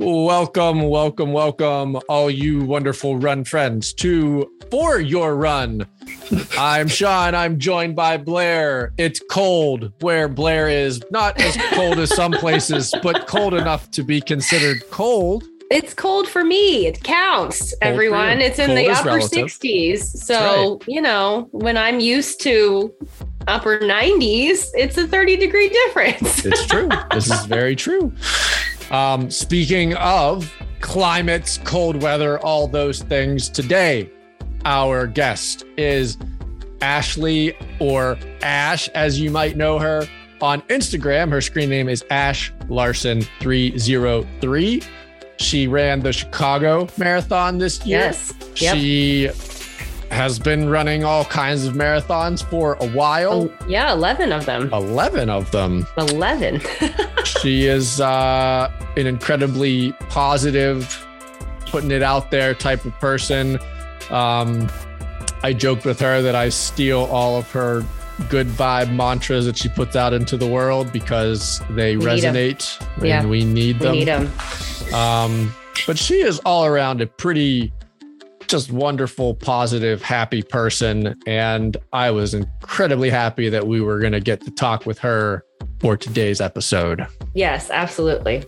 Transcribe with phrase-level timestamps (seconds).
[0.00, 5.86] Welcome, welcome, welcome, all you wonderful run friends to For Your Run.
[6.58, 7.36] I'm Sean.
[7.36, 8.92] I'm joined by Blair.
[8.98, 14.02] It's cold where Blair is, not as cold as some places, but cold enough to
[14.02, 15.44] be considered cold.
[15.70, 16.86] It's cold for me.
[16.86, 18.40] It counts, for everyone.
[18.40, 19.46] It's in Cold the upper relative.
[19.46, 19.98] 60s.
[19.98, 22.92] So, you know, when I'm used to
[23.46, 26.44] upper 90s, it's a 30 degree difference.
[26.44, 26.88] It's true.
[27.12, 28.12] this is very true.
[28.90, 34.10] Um, speaking of climates, cold weather, all those things, today
[34.64, 36.16] our guest is
[36.80, 40.06] Ashley or Ash, as you might know her
[40.40, 41.30] on Instagram.
[41.30, 44.82] Her screen name is Ash Larson 303.
[45.38, 48.00] She ran the Chicago Marathon this year.
[48.00, 48.32] yes.
[48.56, 48.76] Yep.
[48.76, 49.30] She
[50.14, 53.50] has been running all kinds of marathons for a while.
[53.50, 54.72] Oh, yeah, 11 of them.
[54.72, 55.86] 11 of them.
[55.98, 56.60] 11.
[57.24, 61.06] She is uh, an incredibly positive,
[61.66, 63.58] putting it out there type of person.
[64.10, 64.70] Um,
[65.42, 67.82] I joked with her that I steal all of her
[68.28, 73.06] good vibe mantras that she puts out into the world because they We resonate and
[73.06, 73.26] Yeah.
[73.26, 73.92] we need we them.
[73.94, 74.94] need them.
[74.94, 75.54] Um,
[75.86, 77.72] but she is all around a pretty
[78.48, 81.14] just wonderful, positive, happy person.
[81.26, 85.44] And I was incredibly happy that we were going to get to talk with her
[85.80, 87.06] for today's episode.
[87.34, 88.44] Yes, absolutely.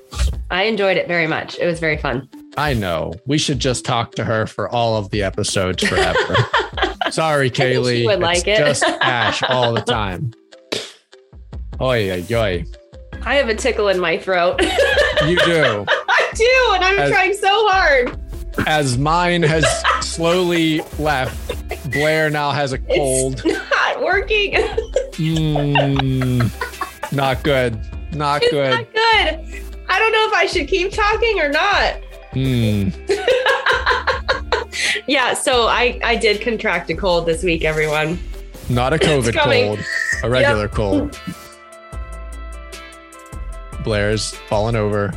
[0.50, 1.58] I enjoyed it very much.
[1.58, 2.28] It was very fun.
[2.56, 6.36] I know we should just talk to her for all of the episodes forever.
[7.10, 8.06] Sorry, think she Kaylee.
[8.06, 8.58] would like it.
[8.58, 10.32] Just Ash all the time.
[11.80, 12.64] Oy, oy, oy.
[13.22, 14.60] I have a tickle in my throat.
[15.26, 15.84] You do.
[15.88, 18.18] I do, and I'm As- trying so hard.
[18.66, 19.66] As mine has
[20.00, 23.42] slowly left, Blair now has a cold.
[23.44, 24.52] It's not working.
[25.16, 26.50] Mm,
[27.12, 27.78] not good.
[28.12, 28.70] Not It's good.
[28.70, 29.62] not good.
[29.88, 31.96] I don't know if I should keep talking or not.
[32.32, 32.92] Mm,
[35.06, 38.18] Yeah, so I I did contract a cold this week, everyone.
[38.68, 39.78] not a COVID cold,
[40.22, 41.18] a regular cold.
[43.84, 45.12] Blair's fallen over.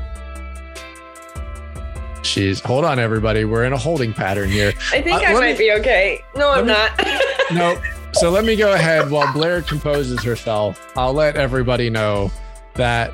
[2.29, 3.43] She's hold on, everybody.
[3.43, 4.69] We're in a holding pattern here.
[4.91, 6.19] I think Uh, I might me- be okay.
[6.35, 6.91] No, I'm me- not.
[7.51, 7.79] Nope.
[8.13, 10.79] So let me go ahead while Blair composes herself.
[10.95, 12.31] I'll let everybody know
[12.75, 13.11] that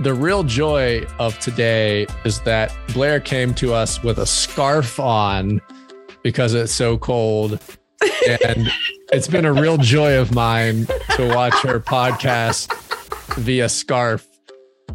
[0.00, 5.60] the real joy of today is that Blair came to us with a scarf on
[6.22, 7.60] because it's so cold.
[8.44, 8.68] And
[9.12, 10.86] it's been a real joy of mine
[11.16, 12.72] to watch her podcast
[13.36, 14.26] via scarf.
[14.90, 14.94] oh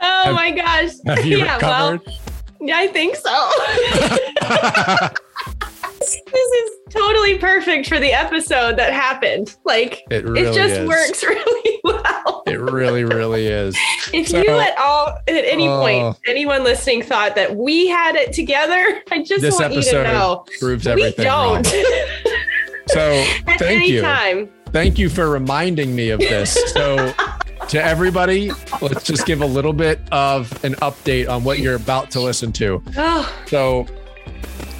[0.00, 0.90] Have- my gosh.
[1.06, 2.19] Have you yeah, well, recovered?
[2.60, 3.30] Yeah, I think so.
[6.00, 9.56] this is totally perfect for the episode that happened.
[9.64, 10.88] Like it really it just is.
[10.88, 12.42] works really well.
[12.46, 13.76] It really, really is.
[14.12, 15.80] If So- you at all at any Oh.
[15.80, 19.88] point anyone listening thought that we had it together, I just This want you to
[19.88, 21.62] episode know Proves everything wrong.
[21.62, 21.66] don't.
[22.88, 23.00] So
[23.46, 24.00] at thank any you.
[24.00, 24.48] time.
[24.72, 26.58] thank you for reminding me of this.
[26.72, 27.12] So,
[27.70, 28.50] to everybody,
[28.80, 32.52] let's just give a little bit of an update on what you're about to listen
[32.52, 32.82] to.
[32.96, 33.86] Oh, So,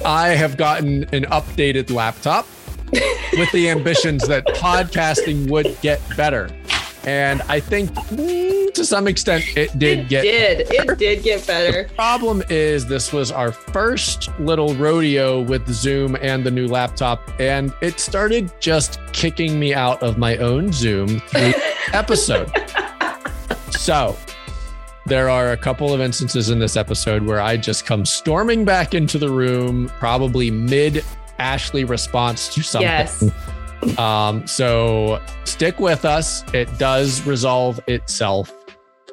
[0.03, 2.45] I have gotten an updated laptop
[2.91, 6.49] with the ambitions that podcasting would get better.
[7.03, 10.67] And I think mm, to some extent it did it get did.
[10.71, 11.89] It did get better.
[11.95, 17.73] problem is this was our first little rodeo with Zoom and the new laptop, and
[17.81, 21.53] it started just kicking me out of my own Zoom through
[21.93, 22.51] episode.
[23.71, 24.15] So
[25.07, 28.93] there are a couple of instances in this episode where I just come storming back
[28.93, 31.03] into the room, probably mid
[31.39, 32.87] Ashley response to something.
[32.87, 33.23] Yes.
[33.97, 36.43] Um, so stick with us.
[36.53, 38.53] It does resolve itself,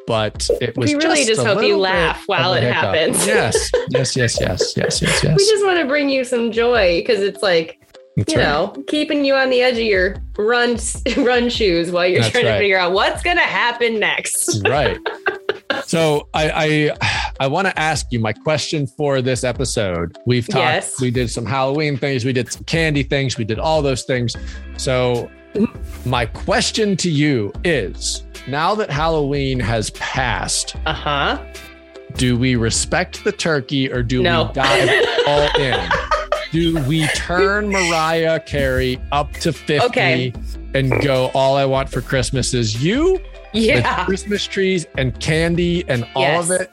[0.07, 3.27] but it was We really just a hope you laugh while it happens.
[3.27, 5.37] Yes, yes, yes, yes, yes, yes, yes.
[5.37, 7.81] We just want to bring you some joy because it's like,
[8.17, 8.45] That's you right.
[8.45, 10.79] know, keeping you on the edge of your run
[11.17, 12.53] run shoes while you're That's trying right.
[12.53, 14.61] to figure out what's going to happen next.
[14.67, 14.99] right.
[15.85, 16.97] So I I,
[17.41, 20.17] I want to ask you my question for this episode.
[20.27, 20.57] We've talked.
[20.59, 21.01] Yes.
[21.01, 22.25] We did some Halloween things.
[22.25, 23.37] We did some candy things.
[23.39, 24.35] We did all those things.
[24.77, 25.31] So
[26.05, 31.39] my question to you is: Now that Halloween has passed, Uh huh.
[32.15, 34.47] do we respect the turkey or do No.
[34.47, 35.89] we dive all in?
[36.51, 40.33] Do we turn Mariah Carey up to 50 Okay.
[40.75, 43.13] and go, all I want for Christmas is you
[43.53, 44.05] with Yeah.
[44.07, 46.45] Christmas trees and candy and all Yes.
[46.51, 46.71] of it?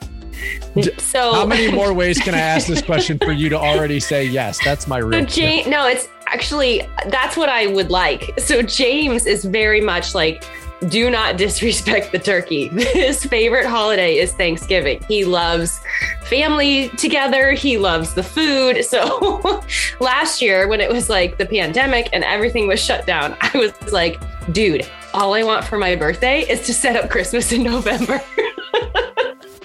[0.97, 4.25] So How many more ways can I ask this question for you to already say
[4.25, 4.59] yes?
[4.63, 8.37] That's my So real James, no, it's actually that's what I would like.
[8.39, 10.43] So James is very much like
[10.89, 12.67] do not disrespect the turkey.
[12.93, 15.01] His favorite holiday is Thanksgiving.
[15.07, 15.79] He loves
[16.23, 18.83] family together, he loves the food.
[18.83, 19.63] So
[19.99, 23.93] last year, when it was like the pandemic and everything was shut down, I was
[23.93, 24.19] like,
[24.51, 28.21] dude, all I want for my birthday is to set up Christmas in November.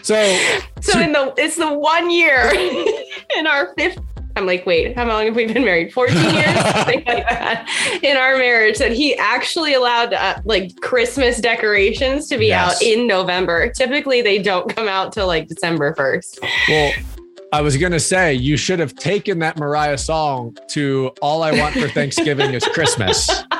[0.02, 0.38] So,
[0.80, 2.50] so in the it's the one year
[3.36, 3.98] in our fifth
[4.36, 5.92] I'm like, wait, how long have we been married?
[5.92, 6.44] 14 years?
[6.54, 12.38] Something like that in our marriage that he actually allowed uh, like Christmas decorations to
[12.38, 12.76] be Yes.
[12.76, 13.70] out in November.
[13.72, 16.38] Typically, they don't come out till like December 1st.
[16.68, 16.92] well,
[17.52, 21.74] I was gonna say you should have taken that Mariah song to "All I Want
[21.74, 23.28] for Thanksgiving is Christmas."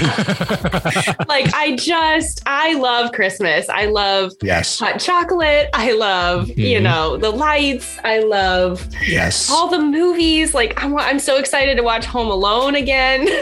[1.28, 3.68] Like, I just, I love Christmas.
[3.68, 5.68] I love yes, hot chocolate.
[5.74, 6.82] I love, you Mhm.
[6.82, 7.98] know, the lights.
[8.04, 9.50] I love yes.
[9.50, 10.54] all the movies.
[10.54, 13.28] Like, I'm, I'm so excited to watch Home Alone again.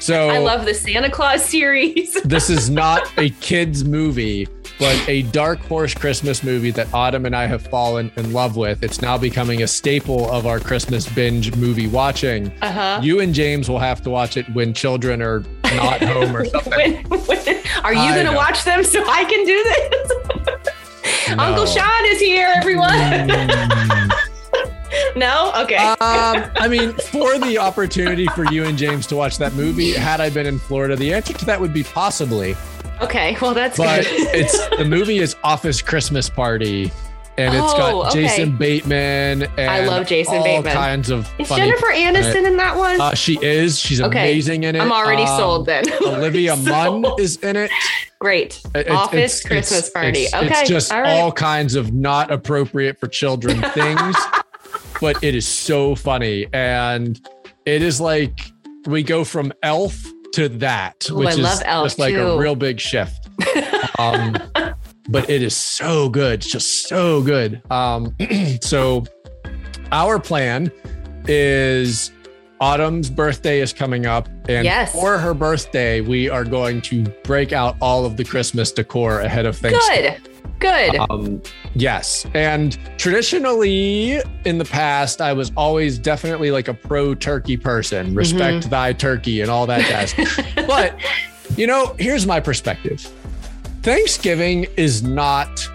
[0.00, 2.14] So I love the Santa Claus series.
[2.22, 4.46] this is not a kids movie,
[4.78, 8.82] but a dark horse Christmas movie that Autumn and I have fallen in love with.
[8.82, 12.52] It's now becoming a staple of our Christmas binge movie watching.
[12.62, 13.00] Uh huh.
[13.02, 15.44] You and James will have to watch it when children are
[15.74, 17.02] not home or something.
[17.08, 17.38] when, when,
[17.84, 20.12] are you going to watch them so I can do this?
[21.36, 21.44] No.
[21.44, 22.88] Uncle Sean is here, everyone.
[22.88, 24.10] Mm.
[25.16, 25.52] no?
[25.56, 25.76] Okay.
[25.76, 25.96] um,
[26.56, 30.30] I mean, for the opportunity for you and James to watch that movie, had I
[30.30, 32.56] been in Florida, the answer to that would be possibly.
[33.02, 33.36] Okay.
[33.40, 34.28] Well, that's But good.
[34.34, 36.90] it's the movie is Office Christmas Party,
[37.36, 38.22] and it's Oh, got okay.
[38.22, 40.72] Jason Bateman and I love Jason all Bateman.
[40.72, 41.48] kinds of is.
[41.48, 43.00] Jennifer Aniston in that one?
[43.00, 43.78] Uh, she is.
[43.78, 44.18] She's Okay.
[44.32, 44.80] amazing in it.
[44.80, 45.84] I'm already Um, sold then.
[46.02, 47.02] Olivia Sold.
[47.02, 47.70] Munn is in it.
[48.18, 48.60] Great.
[48.74, 50.22] It- Office it's- Christmas it's- party.
[50.24, 50.46] It's, okay.
[50.46, 51.12] it's just all right.
[51.20, 54.16] all kinds of not appropriate for children things,
[55.00, 56.48] but it is so funny.
[56.52, 57.20] And
[57.66, 58.40] it is like
[58.86, 60.04] we go from Elf
[60.34, 62.20] to that, which I is love Elf, just like too.
[62.22, 63.28] a real big shift.
[63.98, 64.36] Um,
[65.08, 66.34] but it is so good.
[66.40, 67.62] It's just so good.
[67.70, 68.14] Um,
[68.60, 69.04] so
[69.92, 70.70] our plan
[71.26, 72.12] is
[72.60, 74.28] Autumn's birthday is coming up.
[74.48, 74.92] And Yes.
[74.92, 79.46] for her birthday, we are going to break out all of the Christmas decor ahead
[79.46, 80.12] of Thanksgiving.
[80.22, 80.37] Good.
[80.58, 80.96] Good.
[81.10, 81.40] Um,
[81.74, 82.26] yes.
[82.34, 88.58] And traditionally in the past, I was always definitely like a pro turkey person, respect
[88.64, 88.70] Mm-hmm.
[88.70, 90.14] thy turkey and all that jazz.
[90.66, 90.98] but,
[91.56, 93.00] you know, here's my perspective
[93.82, 95.68] Thanksgiving is not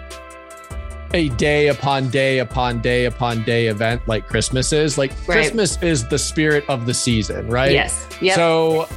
[1.14, 4.98] a day upon day upon day upon day event like Christmas is.
[4.98, 5.36] Like Right.
[5.36, 7.70] Christmas is the spirit of the season, right?
[7.72, 8.06] yes.
[8.20, 8.34] Yep.
[8.36, 8.88] So,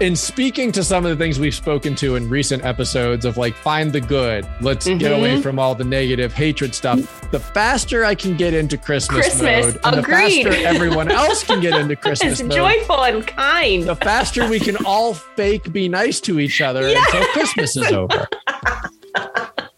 [0.00, 3.54] in speaking to some of the things we've spoken to in recent episodes of like
[3.54, 5.18] find the good, let's get Mhm.
[5.18, 6.98] away from all the negative hatred stuff.
[7.30, 10.44] The faster I can get into Christmas, Christmas, mode, and agreed.
[10.46, 13.84] the faster everyone else can get into Christmas it's mode, joyful and kind.
[13.84, 18.28] the faster we can all fake be nice to each other until Christmas is over.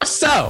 [0.05, 0.49] So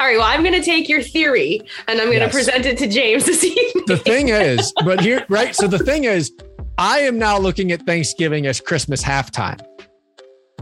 [0.00, 0.16] All right.
[0.16, 3.26] Well, I'm going to take your theory and I'm going to present it to James
[3.26, 3.84] this evening.
[3.86, 5.54] the thing is, but here, right?
[5.54, 6.32] So the thing is,
[6.78, 9.60] I am now looking at Thanksgiving as Christmas halftime.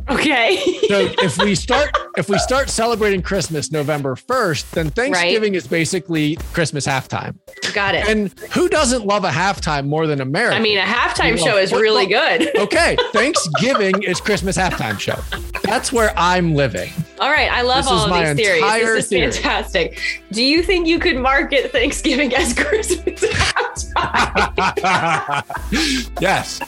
[0.08, 0.56] Okay.
[0.88, 6.36] So if we start if we start celebrating Christmas November 1st, then Thanksgiving is basically
[6.52, 7.36] Christmas halftime.
[7.72, 8.08] Got it.
[8.08, 10.56] And who doesn't love a halftime more than America?
[10.56, 12.56] I mean, a halftime show is really good.
[12.58, 15.18] okay, Thanksgiving is Christmas halftime show.
[15.62, 16.92] That's where I'm living.
[17.20, 17.50] All right.
[17.52, 18.62] I love This all of these theories.
[18.62, 19.30] This is theory.
[19.30, 20.00] fantastic.
[20.32, 23.24] Do you think you could market Thanksgiving as Christmas?
[26.20, 26.60] yes.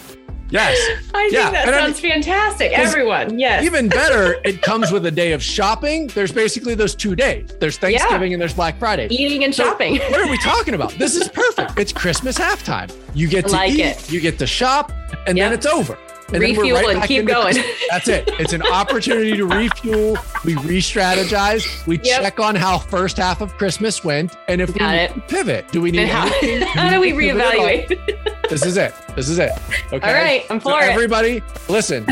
[0.51, 0.79] Yes.
[1.15, 2.73] I think Yeah, that and I sounds fantastic.
[2.79, 3.65] Everyone, yes.
[3.65, 6.09] Even better, it comes with a day of shopping.
[6.09, 7.49] There's basically those two days.
[7.59, 9.07] There's Thanksgiving and there's Black Friday.
[9.11, 9.97] Eating and So, shopping.
[9.97, 10.93] What are we talking about?
[10.99, 11.79] This is perfect.
[11.79, 12.95] It's Christmas halftime.
[13.15, 14.13] You get to Like eat, it.
[14.13, 14.93] you get to shop,
[15.27, 15.97] and then it's over.
[16.33, 17.57] And Refuel and keep into going.
[17.91, 18.29] That's it.
[18.41, 20.17] It's an opportunity to refuel.
[20.45, 21.87] We re-strategize.
[21.87, 22.23] We Yep.
[22.23, 25.29] check on how first half of Christmas went, and if Got we it.
[25.29, 26.63] pivot, do we need how, anything?
[26.67, 27.67] how do we need to pivot at all?
[27.67, 28.29] reevaluate?
[28.51, 28.93] This is it.
[29.17, 29.51] This is it.
[29.95, 30.07] Okay.
[30.07, 30.91] All right, I'm So for it.
[30.91, 32.05] everybody, listen.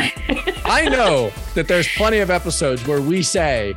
[0.65, 3.75] I know that there's plenty of episodes where we say,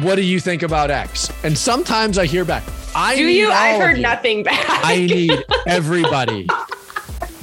[0.00, 2.62] "What do you think about X?" And sometimes I hear back.
[2.94, 3.50] I Do need you?
[3.50, 4.02] I've heard you.
[4.02, 4.64] nothing back.
[4.68, 6.46] I need everybody.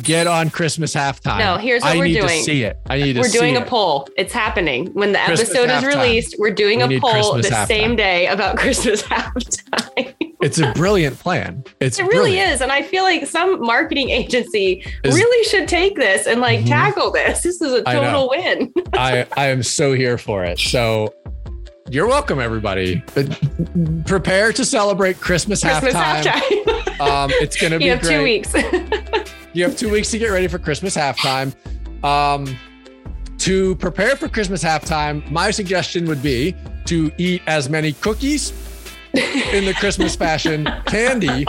[0.03, 1.39] Get on Christmas halftime.
[1.39, 2.77] No, here's what I we're need to see it.
[2.89, 3.37] I need to see.
[3.37, 3.67] we're doing a it.
[3.67, 4.07] poll.
[4.17, 4.87] It's happening.
[4.93, 7.67] When the Christmas episode is released, we're doing We a poll Christmas the halftime.
[7.67, 10.15] same day about Christmas halftime.
[10.41, 11.63] It's a brilliant plan.
[11.81, 12.51] It's It really brilliant.
[12.53, 12.61] is.
[12.61, 16.67] And I feel like some marketing agency Is- really should take this and like Mhm.
[16.67, 17.41] tackle this.
[17.41, 18.71] This is a total win.
[18.93, 20.59] I I am so here for it.
[20.59, 21.13] So
[21.89, 23.03] you're welcome, everybody.
[23.15, 23.37] But
[24.05, 26.39] prepare to celebrate Christmas, Christmas halftime.
[26.63, 26.99] halftime.
[27.01, 28.15] Um, it's going to be you have great.
[28.17, 28.53] two weeks.
[29.53, 31.55] You have two weeks to get ready for Christmas halftime.
[32.03, 32.57] Um,
[33.39, 38.51] to prepare for Christmas halftime, my suggestion would be to eat as many cookies
[39.13, 41.45] in the Christmas fashion, candy,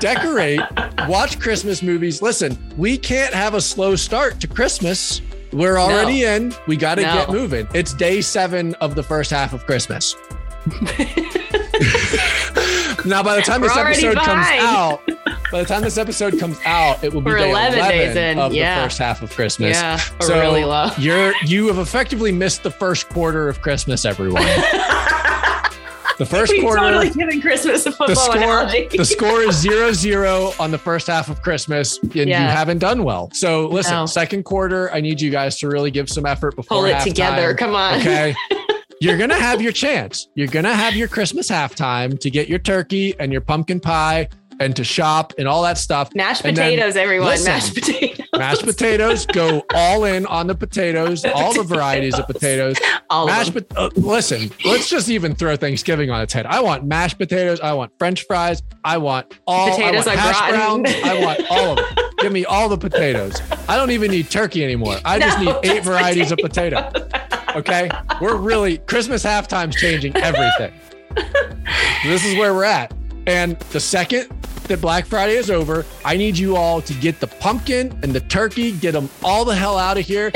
[0.00, 0.60] decorate,
[1.06, 2.20] watch Christmas movies.
[2.22, 5.20] Listen, we can't have a slow start to Christmas.
[5.52, 6.34] We're already no.
[6.34, 6.54] in.
[6.66, 7.14] We got to no.
[7.14, 7.68] get moving.
[7.72, 10.16] It's day seven of the first half of Christmas.
[13.04, 15.06] now, by the time this episode comes out,
[15.50, 18.16] by the time this episode comes out, it will be We're day 11, 11 days
[18.16, 18.38] in.
[18.38, 18.80] of yeah.
[18.80, 19.76] the first half of Christmas.
[19.76, 20.90] Yeah, so really low.
[20.98, 24.44] You're you have effectively missed the first quarter of Christmas, everyone.
[26.16, 26.80] The first we quarter.
[26.80, 28.96] totally giving Christmas a football the score, analogy.
[28.96, 32.24] the score is zero zero on the first half of Christmas, and yeah.
[32.24, 33.30] you haven't done well.
[33.32, 34.06] So listen, no.
[34.06, 36.78] second quarter, I need you guys to really give some effort before.
[36.78, 37.54] Pull it together.
[37.54, 37.98] Come on.
[37.98, 38.34] Okay.
[39.04, 40.28] You're gonna have your chance.
[40.34, 44.30] You're gonna have your Christmas halftime to get your turkey and your pumpkin pie
[44.60, 46.14] and to shop and all that stuff.
[46.14, 47.28] Mashed potatoes, everyone.
[47.28, 48.26] Listen, mashed potatoes.
[48.34, 49.26] Mashed potatoes.
[49.26, 51.22] Go all in on the potatoes.
[51.34, 52.76] All the varieties of potatoes.
[53.10, 53.54] All mashed.
[53.54, 56.46] Of uh, listen, let's just even throw Thanksgiving on its head.
[56.46, 57.60] I want mashed potatoes.
[57.60, 58.62] I want French fries.
[58.84, 59.70] I want all.
[59.70, 60.90] Potatoes I want hash browns.
[61.04, 62.04] I want all of them.
[62.20, 63.38] Give me all the potatoes.
[63.68, 64.96] I don't even need turkey anymore.
[65.04, 66.74] I just no, need eight varieties potatoes.
[66.82, 67.30] of potato.
[67.54, 67.88] Okay,
[68.20, 70.72] we're really Christmas halftime's changing everything.
[72.04, 72.92] this is where we're at.
[73.26, 74.28] And the second
[74.64, 78.20] that Black Friday is over, I need you all to get the pumpkin and the
[78.20, 80.30] turkey, get them all the hell out of here.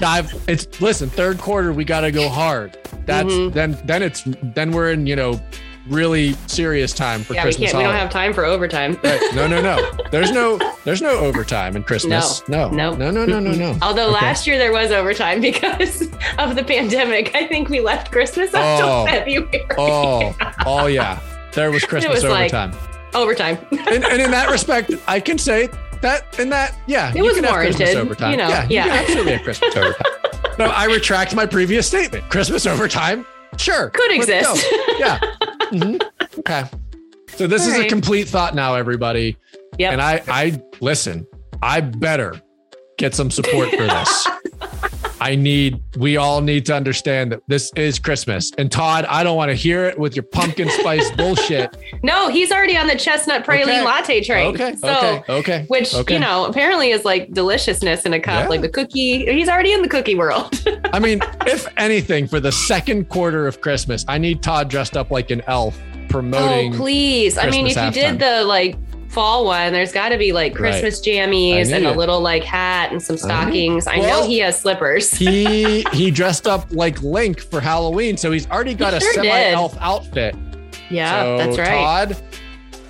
[0.00, 0.32] Dive.
[0.48, 2.78] It's listen, third quarter, we got to go hard.
[3.04, 3.54] That's mm-hmm.
[3.54, 5.40] then, then it's, then we're in, you know,
[5.88, 7.68] really serious time for yeah, Christmas.
[7.68, 8.98] We, can't, we don't have time for overtime.
[9.02, 9.20] right.
[9.34, 9.90] No, no, no.
[10.10, 12.42] There's no there's no overtime in Christmas.
[12.48, 12.70] No.
[12.70, 12.94] No.
[12.94, 13.76] No, no, no, no, no.
[13.82, 14.24] Although okay.
[14.24, 16.02] last year there was overtime because
[16.38, 17.34] of the pandemic.
[17.34, 19.66] I think we left Christmas until oh, February.
[19.76, 21.20] Oh, oh yeah.
[21.52, 22.72] There was Christmas was overtime.
[22.72, 23.58] Like overtime.
[23.70, 25.68] and, and, in that respect, I can say
[26.02, 27.96] that in that, yeah, it was warranted.
[27.96, 28.32] overtime.
[28.32, 28.84] You know, yeah, yeah.
[28.84, 30.12] You absolutely have Christmas overtime.
[30.58, 32.28] no, I retract my previous statement.
[32.28, 33.26] Christmas overtime,
[33.58, 34.66] sure, could exist.
[34.98, 35.18] Yeah.
[35.72, 36.38] Mm-hmm.
[36.40, 36.64] Okay.
[37.36, 37.86] So this All is right.
[37.86, 39.36] a complete thought now, everybody.
[39.78, 39.92] Yeah.
[39.92, 41.26] And I, I listen.
[41.62, 42.40] I better
[42.98, 44.28] get some support for this.
[45.20, 48.52] I need, we all need to understand that this is Christmas.
[48.58, 51.76] And Todd, I don't want to hear it with your pumpkin spice bullshit.
[52.02, 53.84] No, he's already on the chestnut praline okay.
[53.84, 54.54] latte train.
[54.54, 54.76] Okay.
[54.76, 55.32] So, okay.
[55.32, 55.64] Okay.
[55.68, 56.14] Which, okay.
[56.14, 58.48] you know, apparently is like deliciousness in a cup, yeah.
[58.48, 59.24] like the cookie.
[59.32, 60.62] He's already in the cookie world.
[60.92, 65.10] I mean, if anything, for the second quarter of Christmas, I need Todd dressed up
[65.10, 66.74] like an elf promoting.
[66.74, 67.34] Oh, please.
[67.34, 68.76] Christmas I mean, if you did the like
[69.16, 71.30] fall one, there's got to be like Christmas right.
[71.30, 73.86] jammies and a little like hat and some stockings.
[73.86, 75.10] I, well, know he has slippers.
[75.10, 79.14] he he dressed up like Link for Halloween, so he's already got he a sure
[79.14, 80.36] semi elf outfit.
[80.90, 81.68] Yeah, so, that's right.
[81.68, 82.22] Todd,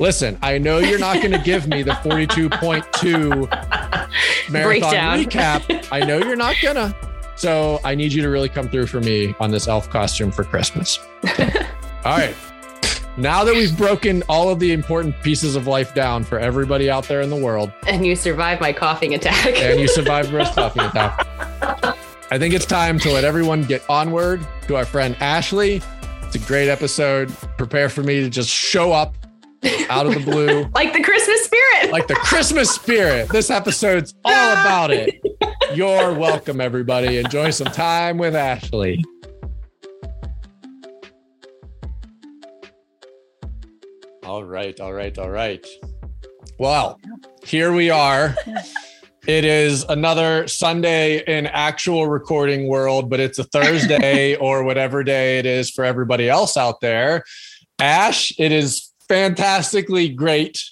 [0.00, 5.88] listen, I know you're not going to give me the 42.2 marathon recap.
[5.92, 6.92] I know you're not gonna.
[7.36, 10.42] So I need you to really come through for me on this elf costume for
[10.42, 10.98] Christmas.
[12.04, 12.34] All right
[13.16, 17.04] now that we've broken all of the important pieces of life down for everybody out
[17.08, 20.84] there in the world, and you survived my coughing attack, and you survived Rick's coughing
[20.84, 21.26] attack,
[22.30, 25.80] I think it's time to let everyone get onward to our friend Ashley.
[26.22, 27.32] It's a great episode.
[27.56, 29.16] Prepare for me to just show up
[29.88, 33.28] out of the blue, like the Christmas spirit, like the Christmas spirit.
[33.30, 35.20] This episode's all about it.
[35.74, 37.18] You're welcome, everybody.
[37.18, 39.02] Enjoy some time with Ashley.
[44.26, 45.64] All right, all right, all right.
[46.58, 47.00] Well,
[47.44, 48.34] here we are.
[49.26, 55.40] It is another Sunday in actual recording world, but it's a Thursday or whatever day
[55.40, 57.24] it is for everybody else out there.
[57.80, 60.62] Ash, it is fantastically great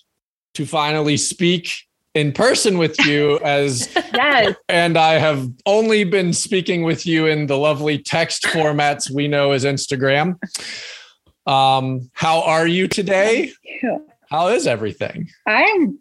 [0.55, 1.75] to finally speak
[2.15, 4.55] in person with you as yes.
[4.69, 9.51] and I have only been speaking with you in the lovely text formats we know
[9.51, 10.37] as Instagram.
[11.47, 13.53] Um, how are you today?
[14.31, 15.29] How is everything?
[15.47, 15.99] I'm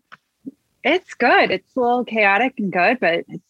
[0.84, 1.52] it's good.
[1.52, 3.44] It's a little chaotic and good, but it's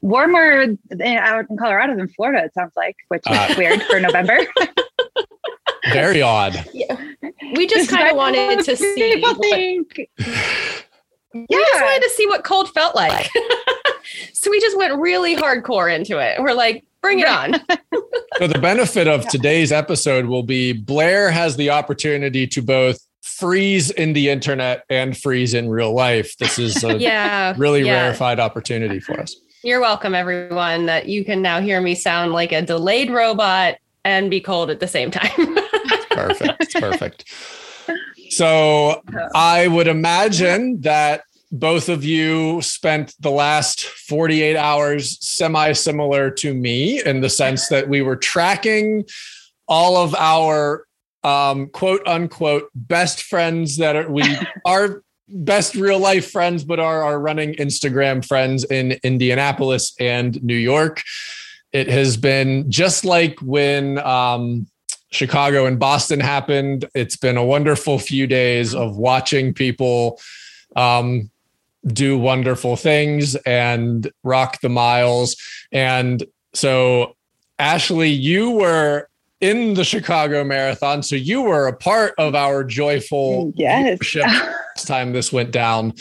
[0.00, 4.38] warmer out in Colorado than Florida, it sounds like, which is uh, weird for November.
[5.92, 6.64] very odd.
[6.72, 6.96] Yeah.
[7.54, 9.20] We just kind of wanted to see.
[9.20, 10.08] What, think.
[11.34, 11.58] We yeah.
[11.58, 13.30] just wanted to see what cold felt like.
[14.32, 16.40] so we just went really hardcore into it.
[16.40, 17.54] We're like, bring it on.
[18.38, 23.90] so the benefit of today's episode will be Blair has the opportunity to both freeze
[23.90, 26.36] in the internet and freeze in real life.
[26.36, 28.02] This is a yeah, really yeah.
[28.02, 29.34] rarefied opportunity for us.
[29.64, 30.86] You're welcome, everyone.
[30.86, 34.80] That you can now hear me sound like a delayed robot and be cold at
[34.80, 35.30] the same time.
[36.10, 36.56] perfect.
[36.60, 37.24] It's perfect.
[38.30, 39.02] So
[39.34, 46.52] I would imagine that both of you spent the last 48 hours semi similar to
[46.54, 49.04] me in the sense that we were tracking
[49.66, 50.84] all of our
[51.24, 54.24] um, quote unquote best friends that are, we
[54.66, 60.56] are best real life friends, but are our running Instagram friends in Indianapolis and New
[60.56, 61.02] York.
[61.72, 64.66] It has been just like when um,
[65.10, 66.86] Chicago and Boston happened.
[66.94, 70.18] It's been a wonderful few days of watching people
[70.76, 71.30] um,
[71.86, 75.36] do wonderful things and rock the miles.
[75.72, 77.16] And so,
[77.58, 79.08] Ashley, you were
[79.40, 83.98] in the Chicago Marathon, so you were a part of our joyful yes.
[84.84, 85.94] time this went down.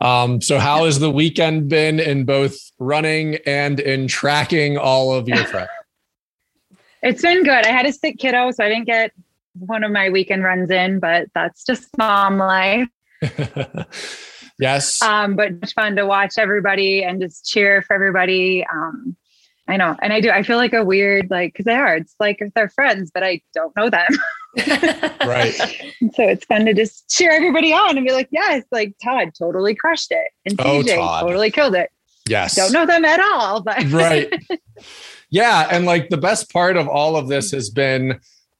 [0.00, 5.28] Um, so, how has the weekend been in both running and in tracking all of
[5.28, 5.70] your friends?
[7.00, 7.64] It's been good.
[7.64, 9.12] I had a sick kiddo, so I didn't get
[9.56, 12.88] one of my weekend runs in, but that's just mom life.
[14.58, 15.00] yes.
[15.02, 18.66] Um, but it's fun to watch everybody and just cheer for everybody.
[18.72, 19.16] Um,
[19.68, 19.96] I know.
[20.00, 20.30] And I do.
[20.30, 21.96] I feel like a weird, like, because they are.
[21.96, 24.08] It's like if they're friends, but I don't know them.
[25.26, 25.54] right.
[26.14, 29.74] So it's fun to just cheer everybody on and be like, yes, like Todd totally
[29.74, 30.28] crushed it.
[30.46, 31.90] And CJ oh, totally killed it.
[32.28, 32.54] Yes.
[32.54, 33.84] Don't know them at all, but.
[33.90, 34.32] right.
[35.30, 35.68] Yeah.
[35.70, 38.18] And like the best part of all of this has been,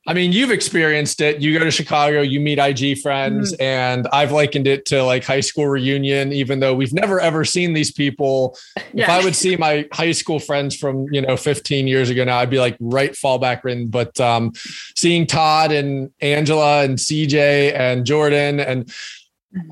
[0.09, 1.43] I mean, you've experienced it.
[1.43, 3.63] You go to Chicago, you meet IG friends, mm-hmm.
[3.63, 7.75] and I've likened it to like high school reunion, even though we've never ever seen
[7.75, 8.57] these people.
[8.95, 9.05] Yeah.
[9.05, 12.39] If I would see my high school friends from, you know, 15 years ago now,
[12.39, 13.89] I'd be like right fall back in.
[13.89, 14.55] But um,
[14.97, 18.91] seeing Todd and Angela and CJ and Jordan and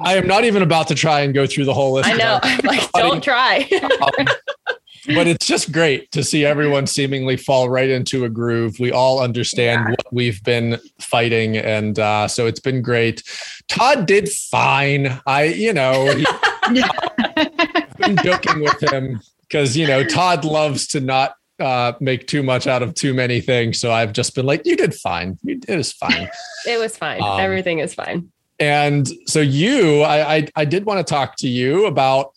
[0.00, 2.08] I am not even about to try and go through the whole list.
[2.08, 2.40] I know.
[2.64, 3.68] like, don't try.
[3.82, 4.26] um,
[5.06, 8.78] but it's just great to see everyone seemingly fall right into a groove.
[8.78, 9.90] We all understand yeah.
[9.90, 13.22] what we've been fighting, and uh, so it's been great.
[13.68, 15.20] Todd did fine.
[15.26, 16.26] I, you know, he,
[16.62, 22.42] I've been joking with him because you know Todd loves to not uh, make too
[22.42, 23.80] much out of too many things.
[23.80, 25.38] So I've just been like, you did fine.
[25.42, 26.28] You did was fine.
[26.66, 27.22] it was fine.
[27.22, 28.30] Um, Everything is fine.
[28.58, 32.32] And so you, I, I, I did want to talk to you about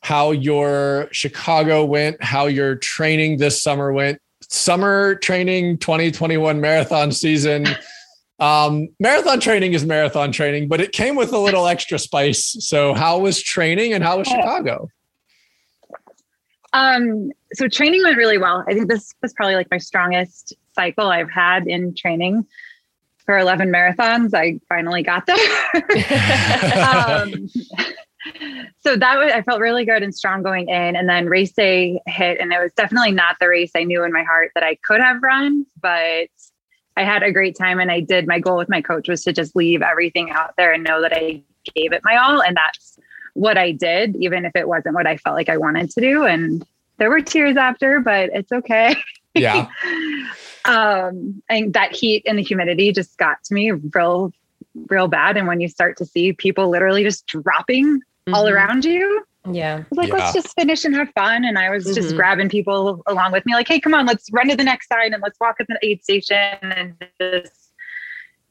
[0.00, 7.66] how your Chicago went, how your training this summer went, summer training 2021 marathon season.
[8.40, 12.56] Um, marathon training is marathon training, but it came with a little extra spice.
[12.60, 14.88] So, how was training and how was Chicago?
[16.72, 18.64] Um, so training went really well.
[18.68, 22.46] I think this was probably like my strongest cycle I've had in training
[23.26, 24.34] for 11 marathons.
[24.34, 25.36] I finally got there.
[26.86, 27.48] um,
[28.80, 30.96] so that was I felt really good and strong going in.
[30.96, 34.12] And then race day hit, and it was definitely not the race I knew in
[34.12, 36.28] my heart that I could have run, but
[36.96, 39.32] I had a great time and I did my goal with my coach was to
[39.32, 41.42] just leave everything out there and know that I
[41.74, 42.42] gave it my all.
[42.42, 42.98] And that's
[43.34, 46.24] what I did, even if it wasn't what I felt like I wanted to do.
[46.24, 46.64] And
[46.98, 48.94] there were tears after, but it's okay.
[49.34, 49.68] Yeah.
[50.64, 54.32] um, and that heat and the humidity just got to me real,
[54.88, 55.36] real bad.
[55.36, 58.34] And when you start to see people literally just dropping mm-hmm.
[58.34, 59.24] all around you.
[59.50, 59.84] Yeah.
[59.90, 60.14] like, yeah.
[60.14, 61.44] let's just finish and have fun.
[61.44, 61.94] And I was mm-hmm.
[61.94, 64.88] just grabbing people along with me, like, hey, come on, let's run to the next
[64.88, 67.72] side and let's walk at the aid station and just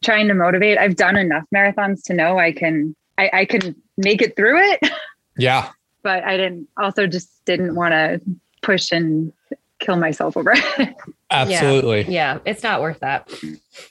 [0.03, 0.77] trying to motivate.
[0.77, 4.79] I've done enough marathons to know I can I, I can make it through it.
[5.37, 5.69] Yeah.
[6.03, 8.19] but I didn't also just didn't want to
[8.61, 9.31] push and
[9.79, 10.95] kill myself over it.
[11.31, 12.01] Absolutely.
[12.01, 12.33] Yeah.
[12.33, 12.39] yeah.
[12.43, 13.31] It's not worth that.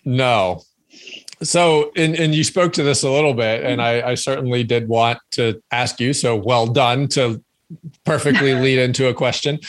[0.04, 0.60] No.
[1.42, 4.88] So, and, and you spoke to this a little bit, and I, I certainly did
[4.88, 6.12] want to ask you.
[6.12, 7.42] So, well done to
[8.04, 9.60] perfectly lead into a question.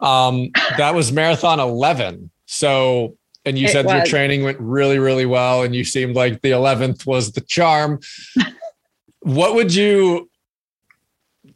[0.00, 2.30] Um, that was marathon 11.
[2.46, 3.94] So, and you it said was.
[3.94, 8.00] your training went really, really well, and you seemed like the 11th was the charm.
[9.20, 10.28] what would you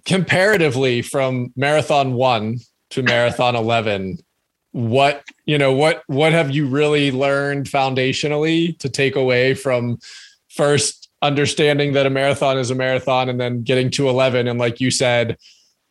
[0.05, 2.59] comparatively from marathon one
[2.91, 4.19] to marathon 11
[4.77, 9.97] what you know what what have you really learned foundationally to take away from
[10.51, 14.79] first understanding that a marathon is a marathon and then getting to 11 and like
[14.79, 15.39] you said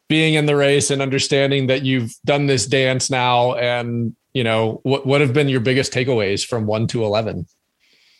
[0.07, 4.81] being in the race and understanding that you've done this dance now and you know
[4.83, 7.47] what what have been your biggest takeaways from 1 to 11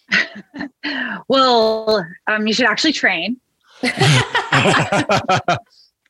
[1.28, 3.39] well um, you should actually train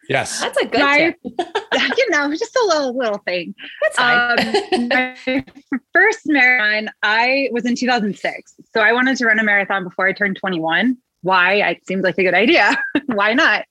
[0.09, 0.39] Yes.
[0.39, 3.55] That's a good my, you know, just a little little thing.
[3.81, 4.39] That's fine.
[4.73, 5.45] Um, my
[5.93, 8.55] first marathon, I was in 2006.
[8.73, 10.97] So I wanted to run a marathon before I turned 21.
[11.21, 11.53] Why?
[11.69, 12.77] It seemed like a good idea.
[13.07, 13.65] Why not?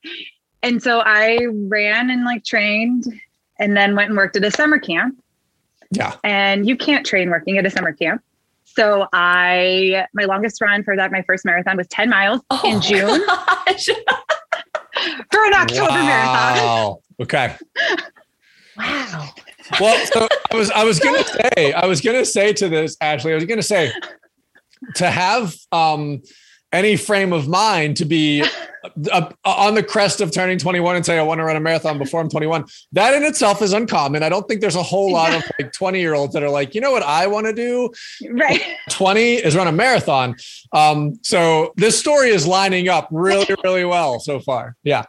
[0.62, 3.04] And so I ran and like trained
[3.58, 5.22] and then went and worked at a summer camp.
[5.90, 6.16] Yeah.
[6.24, 8.22] And you can't train working at a summer camp.
[8.64, 12.80] So I my longest run for that my first marathon was 10 miles oh in
[12.80, 13.22] June.
[15.30, 16.56] For an October marathon.
[16.56, 16.56] wow.
[16.56, 16.96] marathon.
[17.20, 17.56] Okay.
[18.76, 19.34] Wow.
[19.80, 23.32] Well, so I was I was gonna say I was gonna say to this Ashley
[23.32, 23.92] I was gonna say
[24.96, 26.22] to have um
[26.74, 28.44] any frame of mind to be
[29.12, 31.98] uh, on the crest of turning 21 and say I want to run a marathon
[31.98, 32.64] before I'm 21.
[32.92, 34.22] That in itself is uncommon.
[34.22, 36.74] I don't think there's a whole lot of like 20 year olds that are like,
[36.74, 37.90] you know what I want to do?
[38.30, 38.60] Right.
[38.90, 40.36] 20 is run a marathon.
[40.72, 44.76] Um, so this story is lining up really, really well so far.
[44.82, 45.04] Yeah.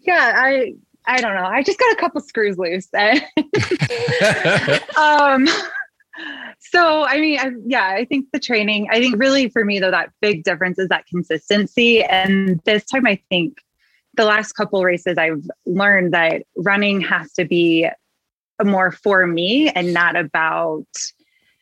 [0.00, 0.74] Yeah, I
[1.06, 1.44] I don't know.
[1.44, 2.88] I just got a couple screws loose.
[4.98, 5.48] um
[6.58, 9.90] so i mean I, yeah i think the training i think really for me though
[9.90, 12.02] that big difference is that consistency.
[12.02, 13.58] And this time i think
[14.14, 17.88] the last couple races i've learned that running has to be
[18.64, 20.86] more for me and not about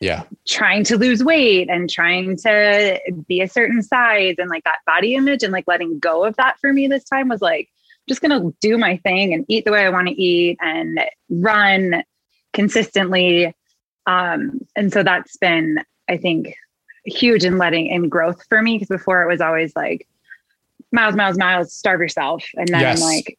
[0.00, 0.24] yeah.
[0.46, 4.36] trying to lose weight and trying to be a certain size.
[4.38, 7.28] And like that body image and like letting go of that for me this time
[7.28, 7.68] was like
[8.08, 12.04] just gonna do my thing and eat the way i want to eat and run
[12.52, 13.52] consistently
[14.06, 16.54] um, and so that's been, I think,
[17.04, 20.06] huge in letting in growth for me because before it was always like
[20.92, 22.44] miles, miles, miles, starve yourself.
[22.54, 23.00] And then yes.
[23.00, 23.38] I'm like,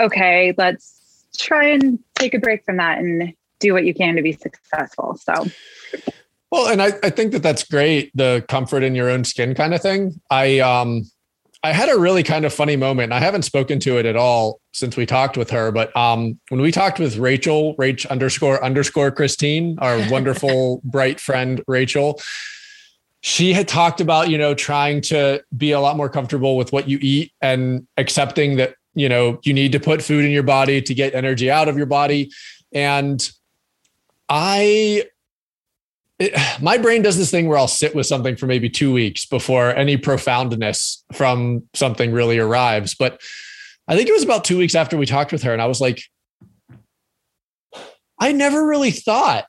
[0.00, 4.22] okay, let's try and take a break from that and do what you can to
[4.22, 5.18] be successful.
[5.20, 5.46] So,
[6.50, 8.12] well, and I, I think that that's great.
[8.14, 10.20] The comfort in your own skin kind of thing.
[10.30, 11.02] I, um,
[11.64, 13.12] I had a really kind of funny moment.
[13.12, 16.60] I haven't spoken to it at all since we talked with her, but um, when
[16.60, 22.20] we talked with Rachel, Rach underscore underscore Christine, our wonderful bright friend Rachel,
[23.20, 26.88] she had talked about you know trying to be a lot more comfortable with what
[26.88, 30.80] you eat and accepting that you know you need to put food in your body
[30.82, 32.30] to get energy out of your body,
[32.72, 33.30] and
[34.28, 35.04] I
[36.18, 39.24] it, my brain does this thing where I'll sit with something for maybe two weeks
[39.24, 42.94] before any profoundness from something really arrives.
[42.94, 43.20] But
[43.88, 45.80] I think it was about two weeks after we talked with her, and I was
[45.80, 46.02] like,
[48.20, 49.46] I never really thought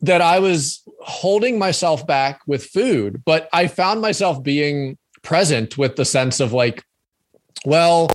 [0.00, 5.94] that I was holding myself back with food, but I found myself being present with
[5.94, 6.82] the sense of like,
[7.64, 8.10] well,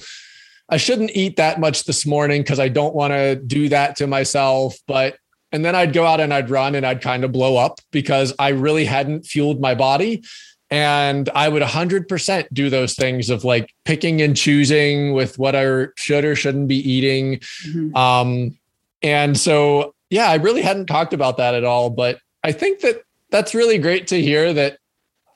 [0.70, 4.08] I shouldn't eat that much this morning because I don't want to do that to
[4.08, 4.76] myself.
[4.86, 5.18] But
[5.54, 8.34] and then I'd go out and I'd run and I'd kind of blow up because
[8.38, 10.24] I really hadn't fueled my body.
[10.70, 15.88] And I would 100% do those things of like picking and choosing with what I
[15.96, 17.40] should or shouldn't be eating.
[17.66, 17.96] Mm-hmm.
[17.96, 18.58] Um,
[19.02, 21.90] and so, yeah, I really hadn't talked about that at all.
[21.90, 24.78] But I think that that's really great to hear that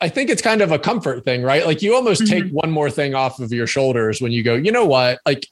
[0.01, 1.65] I think it's kind of a comfort thing, right?
[1.65, 2.41] Like you almost mm-hmm.
[2.41, 5.19] take one more thing off of your shoulders when you go, you know what?
[5.25, 5.47] Like,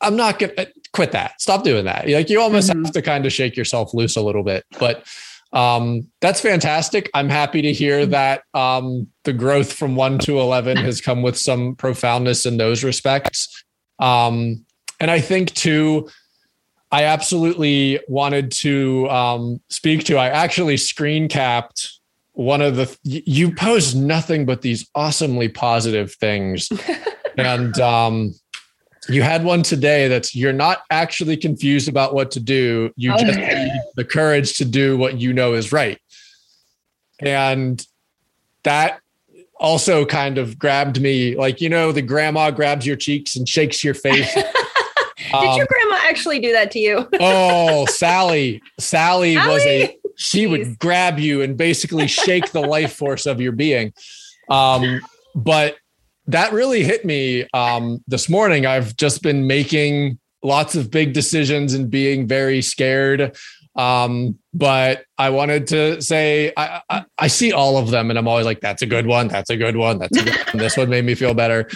[0.00, 1.40] I'm not going to quit that.
[1.40, 2.08] Stop doing that.
[2.08, 2.84] Like you almost mm-hmm.
[2.84, 4.64] have to kind of shake yourself loose a little bit.
[4.78, 5.06] But
[5.52, 7.10] um, that's fantastic.
[7.14, 8.10] I'm happy to hear mm-hmm.
[8.10, 12.84] that um, the growth from one to 11 has come with some profoundness in those
[12.84, 13.64] respects.
[13.98, 14.64] Um,
[15.00, 16.08] and I think too,
[16.90, 21.98] I absolutely wanted to um, speak to, I actually screen capped
[22.32, 26.68] one of the, you post nothing but these awesomely positive things.
[27.36, 28.34] and um,
[29.08, 32.92] you had one today that's you're not actually confused about what to do.
[32.96, 35.98] You oh, just need the courage to do what you know is right.
[37.20, 37.84] And
[38.64, 39.00] that
[39.58, 43.82] also kind of grabbed me like, you know, the grandma grabs your cheeks and shakes
[43.82, 44.36] your face.
[44.36, 44.44] Um,
[45.42, 47.08] Did your grandma actually do that to you?
[47.20, 48.62] oh, Sally.
[48.78, 49.34] Sally.
[49.34, 50.50] Sally was a she Jeez.
[50.50, 53.92] would grab you and basically shake the life force of your being.
[54.50, 55.00] Um,
[55.34, 55.76] but
[56.28, 58.66] that really hit me um, this morning.
[58.66, 63.36] I've just been making lots of big decisions and being very scared.
[63.76, 68.26] Um, but I wanted to say I, I, I, see all of them, and I'm
[68.26, 69.28] always like, "That's a good one.
[69.28, 69.98] That's a good one.
[69.98, 70.58] That's a good one.
[70.58, 71.68] this one made me feel better."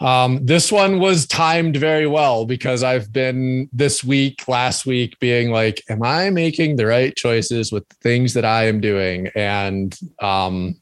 [0.00, 5.52] Um, this one was timed very well because I've been this week, last week, being
[5.52, 9.96] like, "Am I making the right choices with the things that I am doing?" And
[10.20, 10.74] um,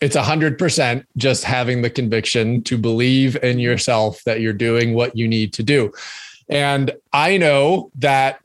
[0.00, 4.94] it's a hundred percent just having the conviction to believe in yourself that you're doing
[4.94, 5.92] what you need to do.
[6.48, 8.40] And I know that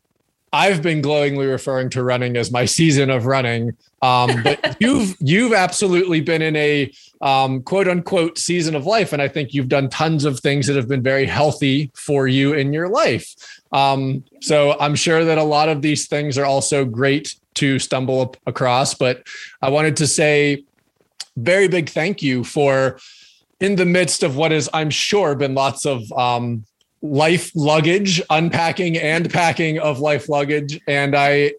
[0.51, 3.75] I've been glowingly referring to running as my season of running.
[4.01, 9.21] Um, but you've you've absolutely been in a um, quote unquote season of life, and
[9.21, 12.71] I think you've done tons of things that have been very healthy for you in
[12.71, 13.35] your life.
[13.71, 18.35] Um, so I'm sure that a lot of these things are also great to stumble
[18.45, 18.93] across.
[18.93, 19.27] But
[19.61, 20.63] I wanted to say
[21.43, 22.99] very big thank you for
[23.59, 26.65] in the midst of what is, I'm sure, been lots of um,
[27.01, 30.79] life luggage, unpacking and packing of life luggage.
[30.87, 31.53] And I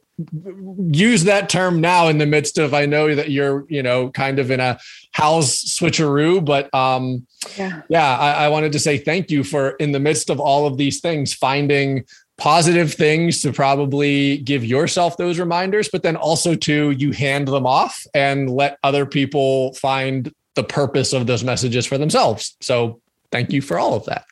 [0.90, 4.38] use that term now in the midst of I know that you're, you know, kind
[4.38, 4.79] of in a
[5.12, 9.93] house switcheroo, but um yeah, yeah I, I wanted to say thank you for in
[9.93, 12.05] the midst of all of these things, finding
[12.40, 17.66] positive things to probably give yourself those reminders, but then also to you hand them
[17.66, 22.57] off and let other people find the purpose of those messages for themselves.
[22.61, 23.00] So
[23.31, 24.24] thank you for all of that.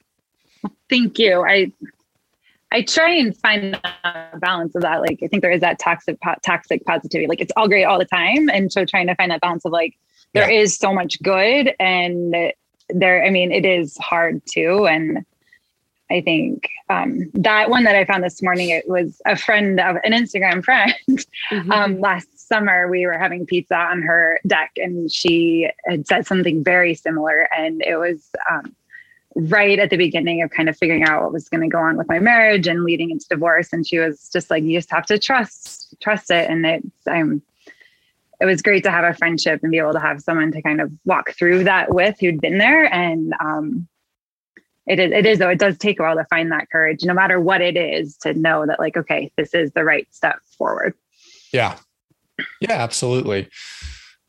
[0.88, 1.44] Thank you.
[1.46, 1.70] I
[2.72, 5.00] I try and find a balance of that.
[5.00, 7.28] Like I think there is that toxic toxic positivity.
[7.28, 9.72] Like it's all great all the time, and so trying to find that balance of
[9.72, 9.96] like
[10.32, 10.60] there yeah.
[10.60, 12.34] is so much good, and
[12.88, 13.24] there.
[13.24, 15.24] I mean, it is hard too, and
[16.10, 19.96] I think um, that one that I found this morning, it was a friend of
[20.04, 20.94] an Instagram friend.
[21.50, 21.70] Mm-hmm.
[21.70, 26.64] Um, last summer, we were having pizza on her deck, and she had said something
[26.64, 28.74] very similar, and it was um,
[29.34, 31.96] right at the beginning of kind of figuring out what was going to go on
[31.96, 33.72] with my marriage and leading into divorce.
[33.72, 37.42] And she was just like, "You just have to trust, trust it." And it's I'm.
[38.40, 40.80] It was great to have a friendship and be able to have someone to kind
[40.80, 43.88] of walk through that with who'd been there and um,
[44.88, 47.14] it is it is though it does take a while to find that courage no
[47.14, 50.94] matter what it is to know that like okay this is the right step forward.
[51.52, 51.76] Yeah.
[52.60, 53.48] Yeah absolutely.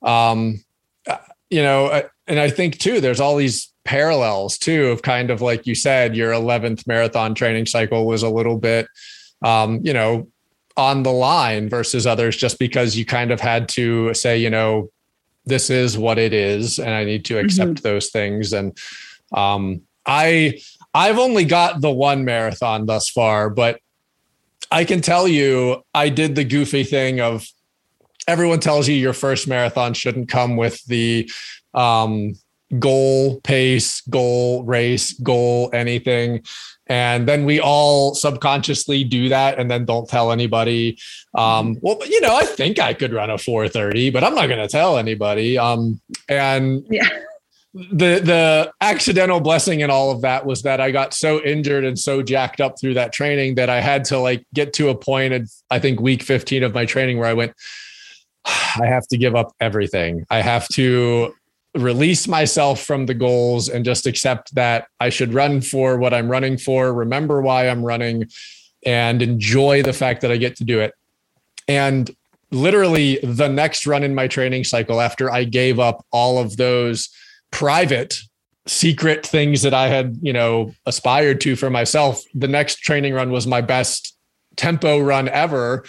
[0.02, 0.64] Um
[1.08, 1.18] uh,
[1.50, 5.42] you know uh, and i think too there's all these parallels too of kind of
[5.42, 8.88] like you said your 11th marathon training cycle was a little bit
[9.44, 10.28] um you know
[10.78, 14.90] on the line versus others just because you kind of had to say you know
[15.46, 17.84] this is what it is and i need to accept mm-hmm.
[17.84, 18.78] those things and
[19.34, 20.60] um I
[20.94, 23.80] I've only got the one marathon thus far, but
[24.72, 27.48] I can tell you I did the goofy thing of
[28.28, 31.32] everyone tells you your first marathon shouldn't come with the
[31.76, 32.34] um,
[32.80, 36.42] goal, pace, goal, race, goal, anything.
[36.88, 40.98] And then we all subconsciously do that and then don't tell anybody.
[41.36, 44.60] Um, well, you know, I think I could run a 430, but I'm not going
[44.60, 45.56] to tell anybody.
[45.60, 47.08] Um, and yeah
[47.74, 51.98] the the accidental blessing in all of that was that I got so injured and
[51.98, 55.34] so jacked up through that training that I had to like get to a point
[55.34, 57.54] at I think week 15 of my training where I went
[58.46, 60.26] I have to give up everything.
[60.30, 61.34] I have to
[61.76, 66.30] release myself from the goals and just accept that I should run for what I'm
[66.30, 68.26] running for, remember why I'm running
[68.86, 70.94] and enjoy the fact that I get to do it.
[71.68, 72.10] And
[72.52, 77.10] literally the next run in my training cycle after I gave up all of those
[77.52, 78.20] private
[78.68, 82.22] secret things that I had, you know, aspired to for myself.
[82.34, 84.16] The next training run was my best
[84.56, 85.86] tempo run ever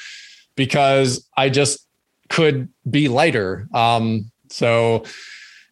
[0.57, 1.87] because I just
[2.29, 3.69] could be lighter.
[3.75, 5.05] Um, so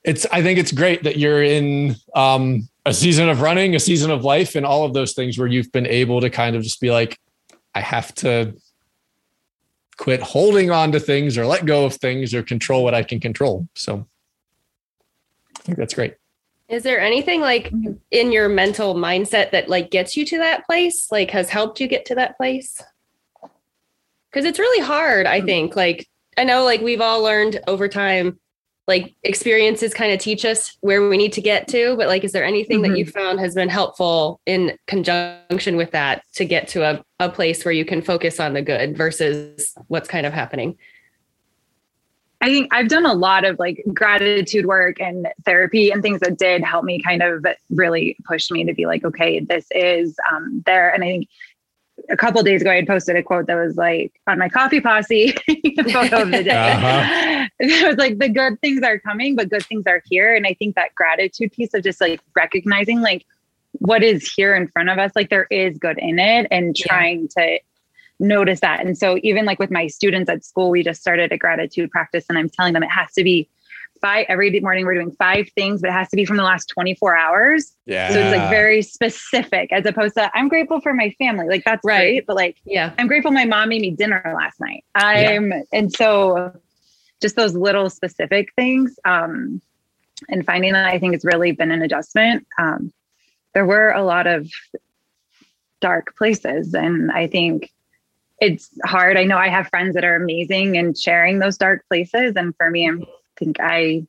[0.05, 4.11] it's I think it's great that you're in um, a season of running, a season
[4.11, 6.81] of life, and all of those things where you've been able to kind of just
[6.81, 7.19] be like,
[7.75, 8.55] I have to
[9.97, 13.21] quit holding on to things or let go of things or control what I can
[13.21, 13.69] control.
[13.75, 14.07] So
[15.69, 16.15] think that's great.
[16.69, 17.73] Is there anything like
[18.11, 21.87] in your mental mindset that like gets you to that place, like has helped you
[21.87, 22.83] get to that place?
[24.31, 25.77] Because it's really hard, I think.
[25.77, 28.39] Like, I know like we've all learned over time,
[28.87, 31.97] like experiences kind of teach us where we need to get to.
[31.97, 32.93] But like, is there anything mm-hmm.
[32.93, 37.31] that you found has been helpful in conjunction with that to get to a, a
[37.31, 40.77] place where you can focus on the good versus what's kind of happening?
[42.41, 46.39] I think I've done a lot of like gratitude work and therapy and things that
[46.39, 50.63] did help me kind of really push me to be like, okay, this is um,
[50.65, 50.91] there.
[50.91, 51.29] And I think
[52.09, 54.81] a couple days ago, I had posted a quote that was like on my coffee
[54.81, 55.33] posse
[55.93, 56.73] photo of the day.
[56.73, 57.47] Uh-huh.
[57.61, 60.33] It was like the good things are coming, but good things are here.
[60.33, 63.27] And I think that gratitude piece of just like recognizing like
[63.73, 67.29] what is here in front of us, like there is good in it, and trying
[67.37, 67.57] yeah.
[67.57, 67.61] to
[68.21, 68.85] notice that.
[68.85, 72.25] And so even like with my students at school, we just started a gratitude practice
[72.29, 73.49] and I'm telling them it has to be
[74.01, 76.69] five every morning we're doing five things, but it has to be from the last
[76.69, 77.73] 24 hours.
[77.87, 78.13] Yeah.
[78.13, 81.47] So it's like very specific as opposed to I'm grateful for my family.
[81.49, 81.99] Like that's right.
[81.99, 82.27] great.
[82.27, 84.85] But like, yeah, I'm grateful my mom made me dinner last night.
[84.95, 85.63] I'm yeah.
[85.73, 86.53] and so
[87.21, 88.99] just those little specific things.
[89.05, 89.61] Um
[90.29, 92.47] and finding that I think has really been an adjustment.
[92.59, 92.93] Um
[93.55, 94.49] there were a lot of
[95.81, 97.71] dark places and I think
[98.41, 99.17] it's hard.
[99.17, 102.35] I know I have friends that are amazing and sharing those dark places.
[102.37, 102.93] And for me, I
[103.37, 104.07] think I,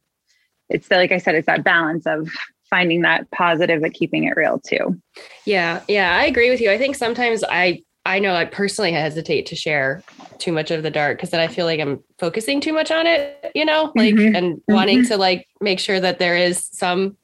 [0.70, 2.30] it's like I said, it's that balance of
[2.70, 5.02] finding that positive but keeping it real too.
[5.46, 5.82] Yeah.
[5.88, 6.16] Yeah.
[6.16, 6.70] I agree with you.
[6.70, 10.04] I think sometimes I, I know I personally hesitate to share
[10.38, 13.08] too much of the dark because then I feel like I'm focusing too much on
[13.08, 14.36] it, you know, like mm-hmm.
[14.36, 14.74] and mm-hmm.
[14.74, 17.18] wanting to like make sure that there is some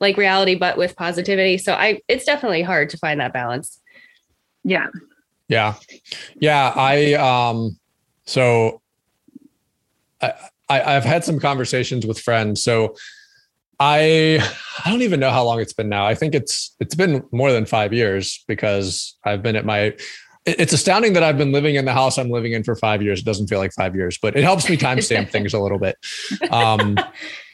[0.00, 1.58] like reality, but with positivity.
[1.58, 3.80] So I, it's definitely hard to find that balance.
[4.64, 4.86] Yeah.
[5.48, 5.74] Yeah.
[6.40, 6.72] Yeah.
[6.74, 7.78] I, um,
[8.24, 8.80] so
[10.20, 10.32] I,
[10.68, 12.62] I I've had some conversations with friends.
[12.62, 12.94] So
[13.78, 14.38] I
[14.84, 16.06] I don't even know how long it's been now.
[16.06, 19.94] I think it's it's been more than five years because I've been at my
[20.44, 23.20] it's astounding that I've been living in the house I'm living in for five years.
[23.20, 25.96] It doesn't feel like five years, but it helps me timestamp things a little bit.
[26.50, 26.96] Um,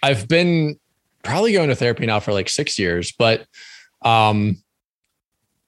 [0.03, 0.79] I've been
[1.22, 3.46] probably going to therapy now for like six years, but
[4.03, 4.62] um,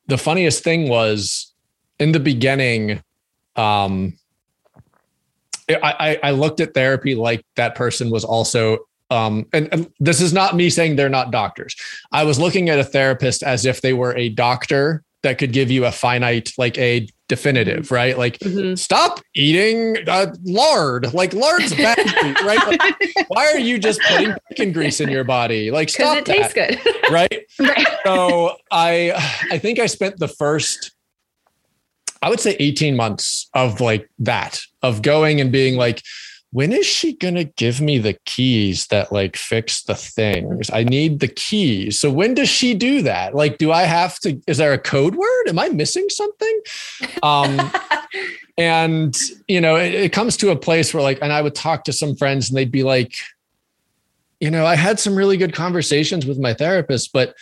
[0.06, 1.49] the funniest thing was
[2.00, 3.02] in the beginning,
[3.56, 4.16] um,
[5.68, 8.78] I, I looked at therapy like that person was also
[9.10, 11.74] um, and, and, this is not me saying they're not doctors.
[12.12, 15.70] I was looking at a therapist as if they were a doctor that could give
[15.70, 18.16] you a finite, like a definitive, right?
[18.16, 18.74] Like, mm-hmm.
[18.76, 21.12] stop eating uh, lard.
[21.12, 21.98] Like, lard's bad,
[22.44, 22.66] right?
[22.66, 25.70] Like, why are you just putting bacon grease in your body?
[25.70, 27.44] Like, stop it that, tastes good, right?
[27.58, 27.86] right?
[28.04, 29.12] So, I,
[29.50, 30.92] I think I spent the first,
[32.22, 36.02] I would say, eighteen months of like that, of going and being like,
[36.52, 40.68] when is she going to give me the keys that like fix the things?
[40.72, 41.98] I need the keys.
[42.00, 43.36] So when does she do that?
[43.36, 45.48] Like, do I have to, is there a code word?
[45.48, 46.60] Am I missing something?
[47.22, 47.70] Um,
[48.58, 51.84] and, you know, it, it comes to a place where like, and I would talk
[51.84, 53.14] to some friends and they'd be like,
[54.40, 57.34] you know, I had some really good conversations with my therapist, but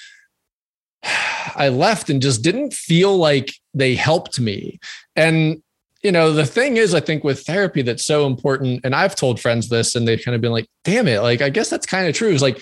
[1.03, 4.79] I left and just didn't feel like they helped me.
[5.17, 5.63] And
[6.03, 9.41] you know, the thing is, I think with therapy that's so important, and I've told
[9.41, 12.07] friends this and they've kind of been like, damn it, like, I guess that's kind
[12.07, 12.29] of true.
[12.29, 12.61] Is like,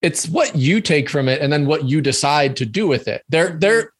[0.00, 3.22] it's what you take from it and then what you decide to do with it.
[3.28, 3.90] There, there,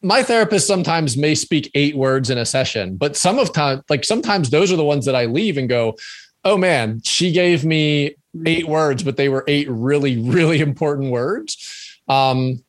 [0.00, 4.04] my therapist sometimes may speak eight words in a session, but some of time, like
[4.04, 5.96] sometimes those are the ones that I leave and go,
[6.44, 8.14] oh man, she gave me
[8.46, 11.79] eight words, but they were eight really, really important words.
[12.10, 12.62] Um,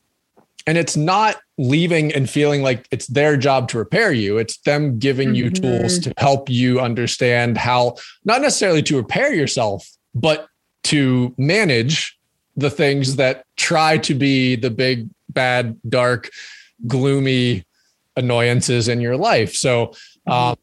[0.68, 4.38] and it's not leaving and feeling like it's their job to repair you.
[4.38, 5.62] It's them giving you mm-hmm.
[5.64, 10.48] tools to help you understand how, not necessarily to repair yourself, but
[10.84, 12.18] to manage
[12.56, 16.30] the things that try to be the big, bad, dark,
[16.88, 17.66] gloomy
[18.16, 19.54] annoyances in your life.
[19.56, 19.94] So,
[20.28, 20.56] um,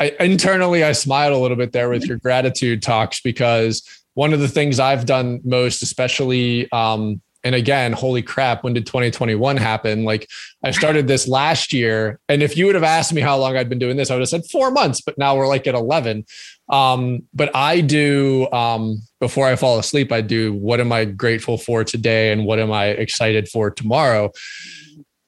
[0.00, 3.82] I, internally, I smiled a little bit there with your gratitude talks because
[4.14, 8.86] one of the things I've done most, especially um, and again, holy crap, when did
[8.86, 10.04] 2021 happen?
[10.04, 10.28] Like
[10.64, 12.18] I started this last year.
[12.26, 14.22] And if you would have asked me how long I'd been doing this, I would
[14.22, 16.24] have said four months, but now we're like at 11.
[16.70, 21.58] Um, but I do, um, before I fall asleep, I do what am I grateful
[21.58, 24.32] for today and what am I excited for tomorrow?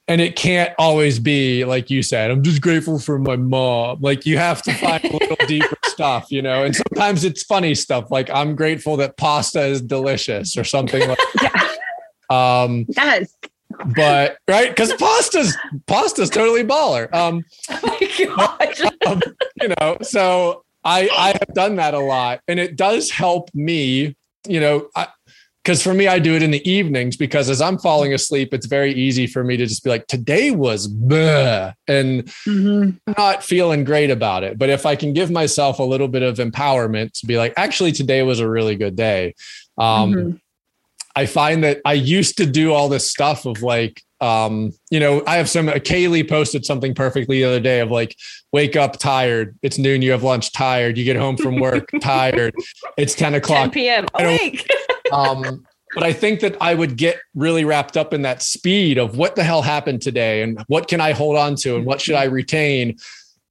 [0.09, 3.99] And it can't always be like you said, I'm just grateful for my mom.
[4.01, 7.75] Like you have to find a little deeper stuff, you know, and sometimes it's funny
[7.75, 11.66] stuff like I'm grateful that pasta is delicious or something like yeah.
[12.31, 13.35] Um, yes.
[13.95, 17.13] But right, because pasta's pasta's totally baller.
[17.13, 18.93] Um, oh my gosh.
[19.07, 19.21] um,
[19.61, 24.17] you know, so I I have done that a lot, and it does help me.
[24.49, 24.89] You know,
[25.67, 28.67] because for me, I do it in the evenings because as I'm falling asleep, it's
[28.67, 32.91] very easy for me to just be like, today was bleh, and mm-hmm.
[33.19, 34.59] not feeling great about it.
[34.59, 37.91] But if I can give myself a little bit of empowerment to be like, actually,
[37.91, 39.35] today was a really good day.
[39.77, 40.37] Um, mm-hmm.
[41.17, 45.23] I find that I used to do all this stuff of like, um, you know,
[45.27, 48.15] I have some, Kaylee posted something perfectly the other day of like,
[48.53, 49.59] wake up tired.
[49.63, 50.03] It's noon.
[50.03, 50.99] You have lunch tired.
[50.99, 52.55] You get home from work tired.
[52.99, 53.65] It's 10 o'clock.
[53.65, 54.07] 10 p.m.
[54.15, 54.69] Awake.
[55.13, 59.17] um, but I think that I would get really wrapped up in that speed of
[59.17, 62.17] what the hell happened today and what can I hold on to and what should
[62.17, 62.99] I retain?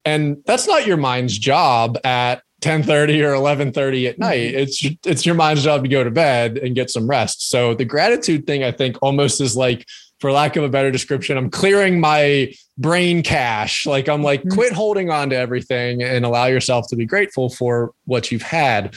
[0.04, 4.52] And that's not your mind's job at 10:30 or 11:30 at night.
[4.52, 4.58] Mm-hmm.
[4.58, 7.50] It's it's your mind's job to go to bed and get some rest.
[7.50, 9.86] So the gratitude thing I think almost is like
[10.20, 13.86] for lack of a better description, I'm clearing my brain cache.
[13.86, 14.54] Like I'm like mm-hmm.
[14.54, 18.96] quit holding on to everything and allow yourself to be grateful for what you've had.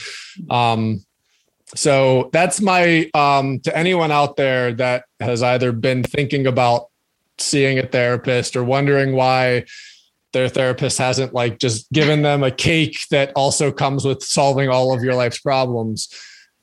[0.50, 1.06] Um
[1.76, 6.88] so that's my um to anyone out there that has either been thinking about
[7.38, 9.66] seeing a therapist or wondering why
[10.34, 14.94] their therapist hasn't like just given them a cake that also comes with solving all
[14.94, 16.14] of your life's problems.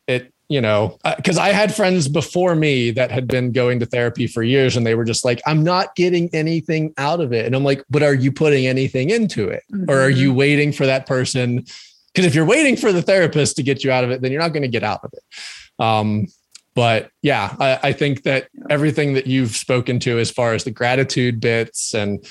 [0.07, 3.87] It you know because uh, i had friends before me that had been going to
[3.87, 7.47] therapy for years and they were just like i'm not getting anything out of it.
[7.47, 9.63] And i'm like but are you putting anything into it?
[9.73, 9.91] Mm-hmm.
[9.91, 10.39] or are you mm-hmm.
[10.39, 11.65] waiting for that person?
[12.13, 14.41] Because if you're waiting for the therapist to get you out of it then you're
[14.41, 15.85] not going to get out of it.
[15.85, 16.27] Um,
[16.75, 20.71] but yeah I, I think that everything that you've spoken to as far as the
[20.71, 22.25] gratitude bits and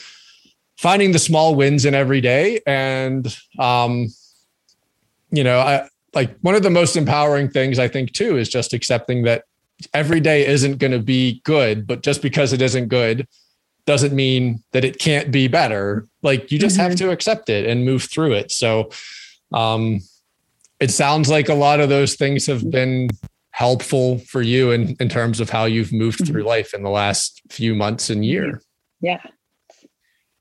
[0.78, 4.07] finding the small wins in every day and um
[5.32, 8.73] you know i like one of the most empowering things i think too is just
[8.73, 9.43] accepting that
[9.93, 13.28] every day isn't going to be good but just because it isn't good
[13.86, 16.07] doesn't mean that it can't be better.
[16.21, 16.89] Like you just mm-hmm.
[16.89, 18.51] have to accept it and move through it.
[18.51, 18.89] So
[19.53, 19.99] um
[20.80, 23.09] it sounds like a lot of those things have been
[23.51, 26.34] helpful for you in, in terms of how you've moved mm-hmm.
[26.34, 28.61] through life in the last few months and year.
[28.99, 29.21] Yeah.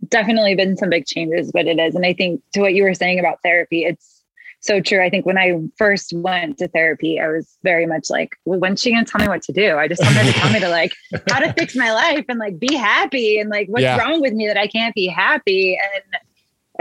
[0.08, 1.94] Definitely been some big changes, but it is.
[1.94, 4.22] And I think to what you were saying about therapy, it's
[4.64, 5.02] so true.
[5.02, 8.80] I think when I first went to therapy, I was very much like, well, when's
[8.80, 9.76] she gonna tell me what to do?
[9.76, 10.92] I just want her to tell me to like
[11.28, 13.98] how to fix my life and like be happy and like what's yeah.
[13.98, 15.78] wrong with me that I can't be happy.
[15.78, 16.20] And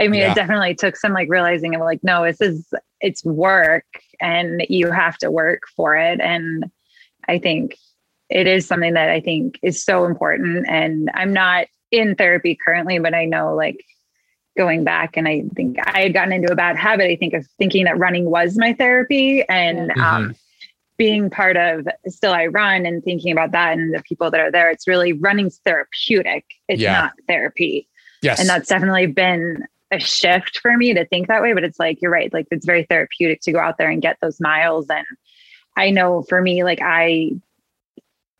[0.00, 0.32] I mean, yeah.
[0.32, 3.84] it definitely took some like realizing of like, no, this is it's work
[4.20, 6.20] and you have to work for it.
[6.20, 6.70] And
[7.28, 7.76] I think
[8.30, 10.66] it is something that I think is so important.
[10.68, 13.84] And I'm not in therapy currently, but I know like
[14.56, 17.46] going back and I think I had gotten into a bad habit, I think of
[17.58, 20.00] thinking that running was my therapy and mm-hmm.
[20.00, 20.34] um,
[20.96, 24.50] being part of still I run and thinking about that and the people that are
[24.50, 26.44] there, it's really running's therapeutic.
[26.68, 27.00] It's yeah.
[27.00, 27.88] not therapy.
[28.22, 28.40] Yes.
[28.40, 31.52] And that's definitely been a shift for me to think that way.
[31.52, 32.32] But it's like, you're right.
[32.32, 34.86] Like it's very therapeutic to go out there and get those miles.
[34.88, 35.06] And
[35.76, 37.32] I know for me, like I,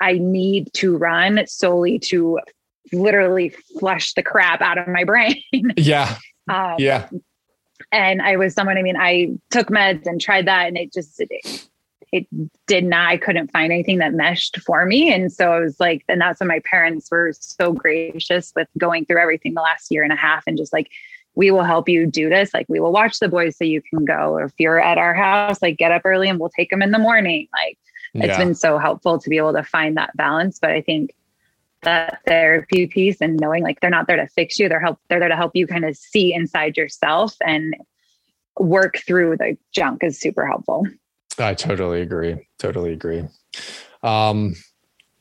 [0.00, 2.38] I need to run solely to
[2.92, 5.42] literally flush the crap out of my brain.
[5.76, 6.16] Yeah.
[6.48, 7.08] um, yeah.
[7.90, 11.20] And I was someone, I mean, I took meds and tried that and it just,
[11.20, 11.66] it,
[12.12, 12.26] it
[12.66, 15.12] did not, I couldn't find anything that meshed for me.
[15.12, 19.04] And so I was like, and that's when my parents were so gracious with going
[19.04, 20.90] through everything the last year and a half and just like,
[21.34, 22.54] we will help you do this.
[22.54, 24.34] Like we will watch the boys so you can go.
[24.34, 26.92] Or if you're at our house, like get up early and we'll take them in
[26.92, 27.48] the morning.
[27.52, 27.78] Like
[28.14, 28.38] it's yeah.
[28.38, 30.58] been so helpful to be able to find that balance.
[30.60, 31.14] But I think
[31.84, 35.20] that therapy piece and knowing like they're not there to fix you, they're help they're
[35.20, 37.74] there to help you kind of see inside yourself and
[38.58, 40.86] work through the junk is super helpful.
[41.38, 42.46] I totally agree.
[42.58, 43.24] Totally agree.
[44.02, 44.54] Um,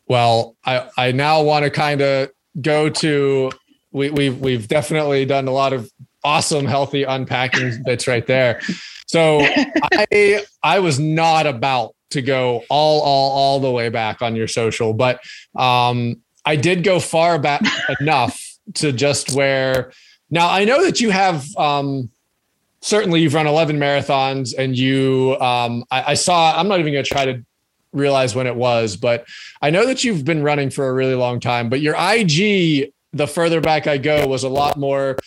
[0.07, 2.30] well, I I now want to kind of
[2.61, 3.51] go to
[3.91, 5.89] we, we've we've definitely done a lot of
[6.24, 8.59] awesome healthy unpacking bits right there.
[9.07, 14.36] So I I was not about to go all all all the way back on
[14.36, 15.20] your social, but
[15.55, 17.61] um, I did go far back
[17.99, 18.39] enough
[18.75, 19.91] to just where
[20.29, 22.09] now I know that you have um,
[22.81, 27.05] certainly you've run 11 marathons and you um, I, I saw I'm not even going
[27.05, 27.43] to try to
[27.91, 29.25] realize when it was, but
[29.61, 31.69] I know that you've been running for a really long time.
[31.69, 35.17] But your IG the further back I go was a lot more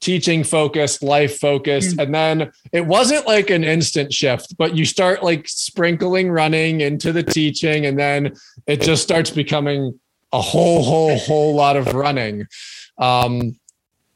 [0.00, 1.96] teaching focused, life focused.
[1.96, 2.02] Mm.
[2.02, 7.12] And then it wasn't like an instant shift, but you start like sprinkling running into
[7.12, 8.34] the teaching, and then
[8.66, 9.98] it just starts becoming
[10.32, 12.46] a whole, whole, whole lot of running.
[12.98, 13.58] Um,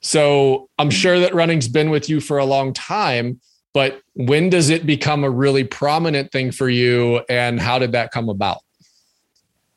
[0.00, 3.40] so I'm sure that running's been with you for a long time,
[3.74, 7.18] but when does it become a really prominent thing for you?
[7.28, 8.58] And how did that come about?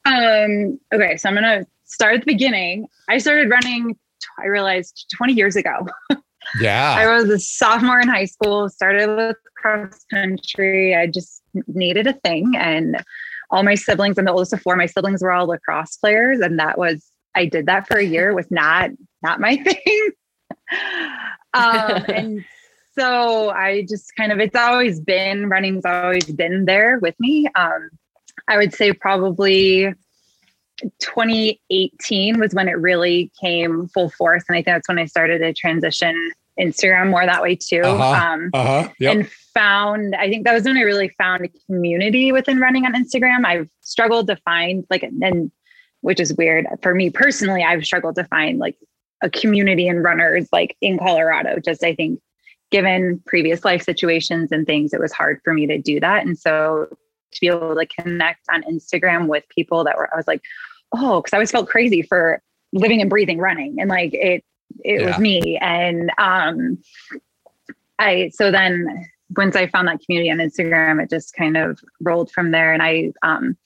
[0.05, 2.88] Um, okay, so I'm gonna start at the beginning.
[3.09, 3.97] I started running,
[4.41, 5.88] I realized 20 years ago.
[6.59, 6.95] Yeah.
[6.97, 10.95] I was a sophomore in high school, started with cross country.
[10.95, 12.53] I just needed a thing.
[12.57, 13.01] And
[13.54, 16.39] all my siblings, I'm the oldest of four, my siblings were all lacrosse players.
[16.39, 18.89] And that was, I did that for a year was not,
[19.22, 20.12] not my thing.
[21.54, 22.45] um, and
[22.97, 27.47] so I just kind of, it's always been, running's always been there with me.
[27.56, 27.91] Um,
[28.47, 29.93] I would say probably
[30.99, 34.43] 2018 was when it really came full force.
[34.49, 37.82] And I think that's when I started to transition Instagram more that way too.
[37.82, 38.34] Uh-huh.
[38.34, 38.89] Um, uh-huh.
[38.99, 39.16] Yep.
[39.16, 42.93] And found, I think that was when I really found a community within running on
[42.93, 43.45] Instagram.
[43.45, 45.51] I've struggled to find like, and
[46.01, 48.78] which is weird for me personally, I've struggled to find like
[49.22, 51.60] a community and runners like in Colorado.
[51.60, 52.20] Just, I think,
[52.72, 56.26] given previous life situations and things, it was hard for me to do that.
[56.26, 56.88] And so
[57.32, 60.41] to be able to connect on Instagram with people that were, I was like,
[60.91, 62.41] oh, because I always felt crazy for
[62.74, 63.80] living and breathing running.
[63.80, 64.43] And like it,
[64.84, 65.06] it yeah.
[65.06, 65.58] was me.
[65.60, 66.80] And um,
[67.99, 72.32] I, so then once I found that community on Instagram, it just kind of rolled
[72.32, 72.74] from there.
[72.74, 73.57] And I um,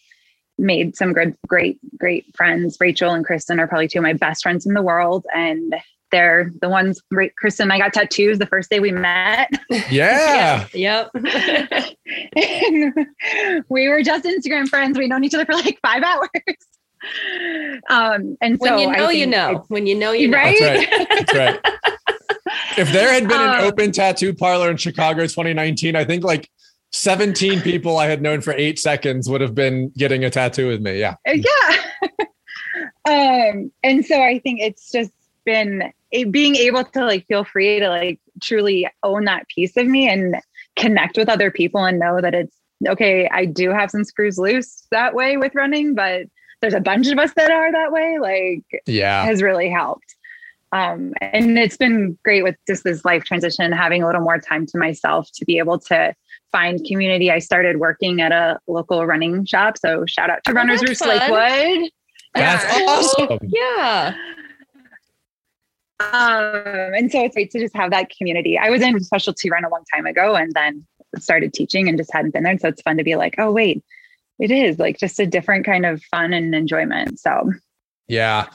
[0.57, 2.77] made some good, great, great friends.
[2.79, 5.25] Rachel and Kristen are probably two of my best friends in the world.
[5.33, 5.75] And
[6.11, 7.01] they're the ones
[7.37, 9.49] Kristen and I got tattoos the first day we met.
[9.89, 10.67] Yeah.
[10.73, 11.09] yeah.
[11.11, 11.11] Yep.
[13.69, 14.97] we were just Instagram friends.
[14.97, 16.29] We'd known each other for like five hours.
[17.89, 19.63] Um, and when you know, you know.
[19.67, 20.37] When you know, you know.
[20.37, 20.59] Right.
[20.59, 21.07] That's right.
[21.09, 21.59] That's right.
[22.77, 26.49] If there had been an um, open tattoo parlor in Chicago 2019, I think like
[26.91, 30.81] 17 people I had known for eight seconds would have been getting a tattoo with
[30.81, 30.99] me.
[30.99, 31.15] Yeah.
[31.27, 31.77] Uh, yeah.
[33.53, 35.11] um, and so I think it's just
[35.45, 39.87] been it, being able to like feel free to like truly own that piece of
[39.87, 40.35] me and
[40.75, 42.55] connect with other people and know that it's
[42.87, 43.27] okay.
[43.29, 46.27] I do have some screws loose that way with running, but
[46.61, 50.15] there's a bunch of us that are that way, like yeah, has really helped.
[50.77, 54.65] Um, and it's been great with just this life transition, having a little more time
[54.67, 56.13] to myself to be able to
[56.51, 57.31] find community.
[57.31, 59.77] I started working at a local running shop.
[59.77, 61.05] So shout out to Oh, Runners that's Roost.
[61.07, 61.89] Lakewood.
[62.35, 62.85] that's Yeah.
[62.87, 63.39] awesome.
[63.43, 64.13] Yeah.
[65.99, 68.57] Um, and so it's great to just have that community.
[68.57, 70.85] I was in specialty run a long time ago and then
[71.17, 72.51] started teaching and just hadn't been there.
[72.51, 73.83] And so it's fun to be like, oh, wait,
[74.39, 77.19] it is like just a different kind of fun and enjoyment.
[77.19, 77.51] So
[78.07, 78.45] Yeah,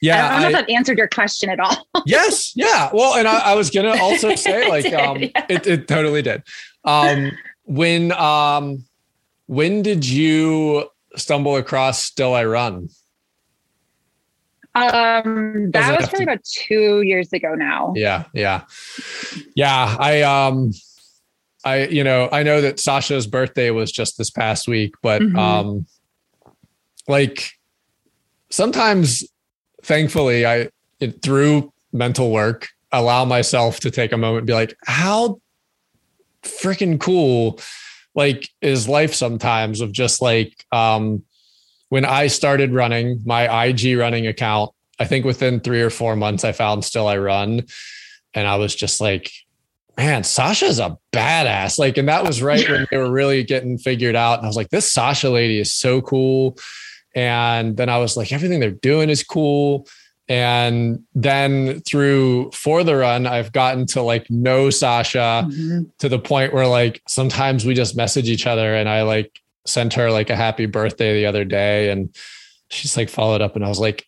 [0.00, 0.26] Yeah.
[0.26, 1.86] I don't know I- if that answered your question at all.
[2.06, 2.90] yes, yeah.
[2.92, 5.46] Well, and I, I was gonna also say like It did, um, yeah.
[5.48, 6.42] it, it totally did.
[6.84, 7.32] Um,
[7.64, 8.84] when um,
[9.46, 12.88] when did you stumble across Still I Run?
[14.74, 17.92] Um, that was have probably to- about two years ago now.
[17.96, 18.62] Yeah, yeah,
[19.56, 19.96] yeah.
[19.98, 20.70] I um,
[21.64, 25.36] I you know I know that Sasha's birthday was just this past week, but Mhm.
[25.36, 25.86] um,
[27.08, 27.50] like
[28.50, 29.24] sometimes,
[29.82, 30.68] thankfully, I
[31.00, 35.40] it, through mental work allow myself to take a moment and be like, how
[36.42, 37.60] freaking cool
[38.14, 41.22] like is life sometimes of just like um
[41.90, 46.44] when I started running my IG running account, I think within three or four months,
[46.44, 47.62] I found Still I Run.
[48.32, 49.32] And I was just like,
[49.98, 51.80] man, Sasha's a badass.
[51.80, 54.38] Like, and that was right when they were really getting figured out.
[54.38, 56.56] And I was like, this Sasha lady is so cool.
[57.14, 59.86] And then I was like, everything they're doing is cool.
[60.28, 65.90] And then through For the Run, I've gotten to like know Sasha Mhm.
[65.98, 69.94] to the point where like sometimes we just message each other and I like sent
[69.94, 72.14] her like a happy birthday the other day and
[72.68, 74.06] she's like followed up and I was like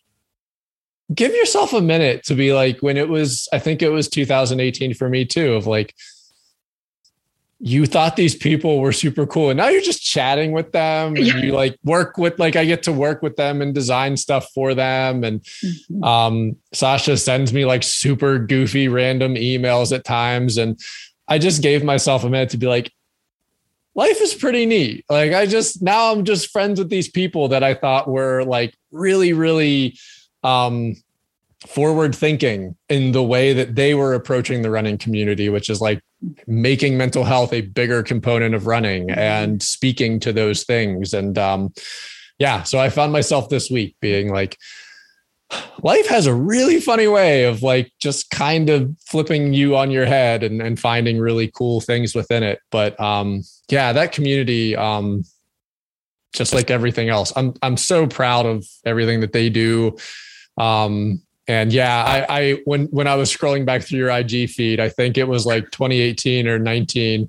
[1.13, 4.93] give yourself a minute to be like when it was I think it was 2018
[4.93, 5.93] for me too of like
[7.65, 11.25] you thought these people were super cool and now you're just chatting with them and
[11.25, 11.37] Yeah.
[11.37, 14.73] you like work with like I get to work with them and design stuff for
[14.75, 16.03] them and Mhm.
[16.05, 20.57] um, Sasha sends me like super goofy random emails at times.
[20.57, 20.77] And
[21.29, 22.91] I just gave myself a minute to be like,
[23.95, 25.05] life is pretty neat.
[25.09, 28.73] Like, I just now I'm just friends with these people that I thought were like
[28.91, 29.97] really, really
[30.43, 30.95] um,
[31.65, 36.01] forward thinking in the way that they were approaching the running community, which is like
[36.47, 41.13] making mental health a bigger component of running and speaking to those things.
[41.13, 41.73] And um,
[42.39, 44.57] yeah, so I found myself this week being like,
[45.83, 50.05] life has a really funny way of like just kind of flipping you on your
[50.05, 52.59] head and, and finding really cool things within it.
[52.71, 55.23] But um, yeah, that community, um,
[56.33, 59.95] just like everything else, I'm I'm so proud of everything that they do.
[60.57, 64.79] Um, and yeah, I, I when when I was scrolling back through your IG feed,
[64.79, 67.27] I think it was like 2018 or 19.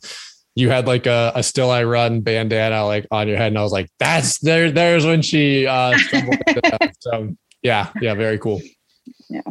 [0.55, 3.63] You had like a, a still I run bandana like on your head, and I
[3.63, 6.95] was like, "That's there." There's when she uh, stumbled into that.
[7.01, 8.63] So yeah, yeah, very cool.
[9.29, 9.43] Yeah.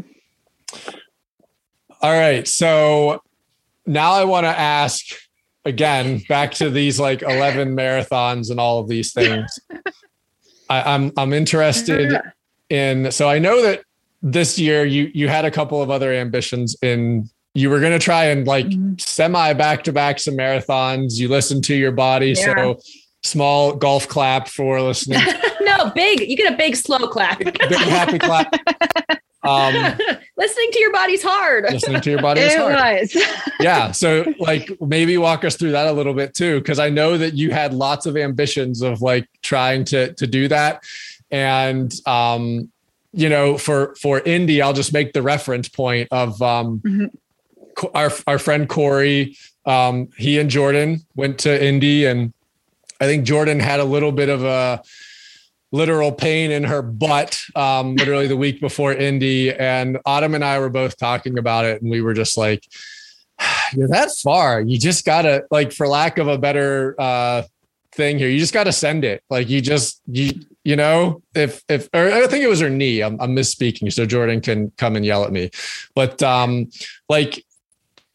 [2.02, 3.22] All right, so
[3.86, 5.06] now I want to ask
[5.66, 9.60] again back to these like 11 marathons and all of these things.
[10.70, 12.14] I, I'm I'm interested
[12.70, 13.12] in.
[13.12, 13.84] So I know that
[14.24, 17.30] this year you you had a couple of other ambitions in.
[17.56, 19.00] You were going to try and like Mhm.
[19.00, 21.18] semi back to back some marathons.
[21.20, 22.56] You listened to your body, Yeah.
[22.56, 22.80] so
[23.24, 25.20] small golf clap for listening.
[25.62, 26.22] no, big.
[26.28, 27.38] You get a big slow clap.
[27.38, 28.52] Big happy clap.
[29.46, 29.74] Um,
[30.38, 31.66] Listening to your body's hard.
[31.70, 32.76] listening to your body is hard.
[32.76, 33.14] was.
[33.60, 37.18] yeah so like maybe walk us through that a little bit too because i know
[37.18, 40.82] that you had lots of ambitions of like trying to to do that
[41.30, 42.72] and um
[43.14, 47.10] you know for for indy, i'll just make the reference point of um Mhm.
[47.96, 49.36] Our our friend corey
[49.66, 52.34] um he and jordan went to indy and
[53.02, 54.82] i think jordan had a little bit of a
[55.72, 60.60] literal pain in her butt um literally the week before indy and autumn and i
[60.60, 62.68] were both talking about it and we were just like
[63.76, 64.62] you're that far.
[64.62, 67.44] You just gotta like, for lack of a better uh
[67.92, 69.24] thing here, you just gotta send it.
[69.30, 70.34] Like you just you
[70.64, 73.02] you know if if or I think it was her knee.
[73.02, 75.52] I'm, I'm misspeaking, so Jordan can come and yell at me.
[75.96, 76.70] But um,
[77.10, 77.44] like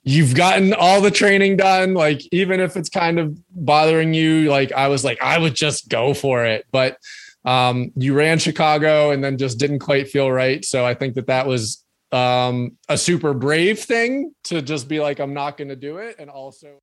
[0.03, 1.95] you've gotten all the training done.
[1.95, 5.89] Like even if it's kind of bothering you, like I was like I would just
[5.89, 6.97] go for it, but.
[7.45, 10.63] Um, you ran Chicago and then just didn't quite feel right.
[10.63, 11.83] So I think that that was
[12.13, 16.17] um a super brave thing to just be like i'm not going to do it
[16.19, 16.79] and also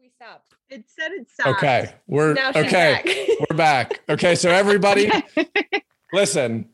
[0.00, 0.54] We stopped.
[0.70, 1.48] It said it stopped.
[1.48, 3.06] okay we're Now okay back.
[3.50, 5.10] we're back okay so everybody
[6.12, 6.68] listen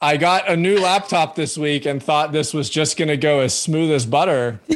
[0.00, 3.40] i got a new laptop this week and thought this was just going to go
[3.40, 4.60] as smooth as butter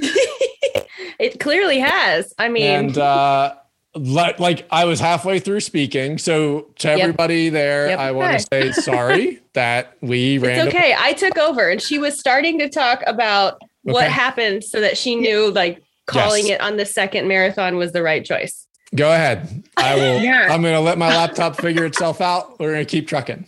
[1.18, 2.34] it clearly has.
[2.38, 3.54] I mean, and uh
[3.96, 6.18] like I was halfway through speaking.
[6.18, 7.98] So to everybody there, yep.
[8.00, 10.66] I want to say sorry that we ran.
[10.66, 10.96] It's okay.
[10.98, 13.92] I took over and she was starting to talk about okay.
[13.92, 16.56] what happened so that she knew like calling yes.
[16.56, 18.66] it on the second marathon was the right choice.
[18.94, 19.64] Go ahead.
[19.76, 20.48] I will yeah.
[20.50, 22.58] I'm gonna let my laptop figure itself out.
[22.60, 23.46] We're gonna keep trucking.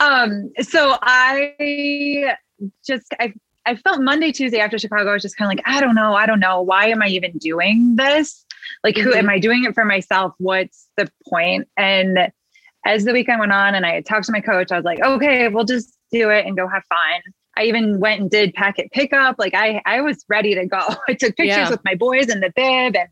[0.00, 2.34] Um, so I
[2.84, 3.32] just I
[3.66, 6.14] I felt Monday, Tuesday after Chicago, I was just kind of like, I don't know,
[6.14, 6.60] I don't know.
[6.60, 8.44] Why am I even doing this?
[8.82, 9.20] Like, who mm-hmm.
[9.20, 10.34] am I doing it for myself?
[10.38, 11.66] What's the point?
[11.76, 12.30] And
[12.84, 15.00] as the weekend went on and I had talked to my coach, I was like,
[15.00, 17.20] okay, we'll just do it and go have fun.
[17.56, 19.36] I even went and did packet pickup.
[19.38, 20.78] Like I, I was ready to go.
[21.08, 21.70] I took pictures yeah.
[21.70, 23.08] with my boys and the bib and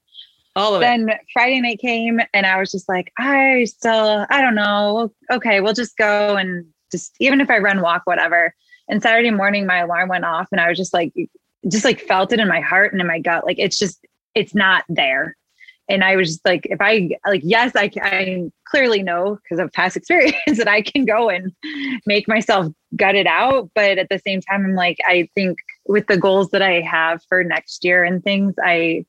[0.55, 1.21] all of then it.
[1.33, 5.13] Friday night came and I was just like, I still, I don't know.
[5.31, 8.55] Okay, we'll just go and just, even if I run, walk, whatever.
[8.89, 11.15] And Saturday morning, my alarm went off and I was just like,
[11.71, 13.47] just like felt it in my heart and in my gut.
[13.47, 15.37] Like it's just, it's not there
[15.89, 19.73] and I was just like, if I like, yes, I, I clearly know because of
[19.73, 21.53] past experience that I can go and
[22.07, 23.71] make myself gut it out.
[23.75, 27.23] But at the same time, I'm like, I think with the goals that I have
[27.29, 29.05] for next year and things, I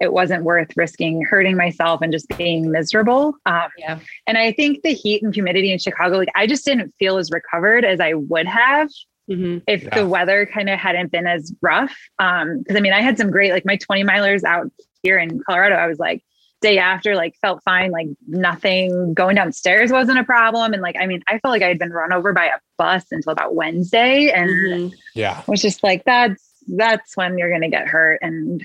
[0.00, 3.34] it wasn't worth risking hurting myself and just being miserable.
[3.46, 3.98] Um, yeah.
[4.28, 7.32] And I think the heat and humidity in Chicago, like I just didn't feel as
[7.32, 8.88] recovered as I would have.
[9.28, 9.58] Mm-hmm.
[9.66, 9.94] If yeah.
[9.94, 13.30] the weather kind of hadn't been as rough, um, because I mean, I had some
[13.30, 14.70] great like my 20 milers out
[15.02, 16.22] here in Colorado, I was like,
[16.60, 20.72] day after, like felt fine, like nothing going downstairs wasn't a problem.
[20.72, 23.06] And like, I mean, I felt like I had been run over by a bus
[23.10, 24.30] until about Wednesday.
[24.30, 24.94] And mm-hmm.
[25.14, 28.18] yeah, was just like, that's, that's when you're going to get hurt.
[28.22, 28.64] And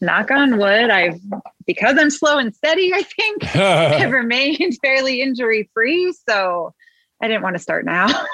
[0.00, 1.20] knock on wood, I've,
[1.66, 6.14] because I'm slow and steady, I think I've remained fairly injury free.
[6.28, 6.74] So
[7.20, 8.08] I didn't want to start now.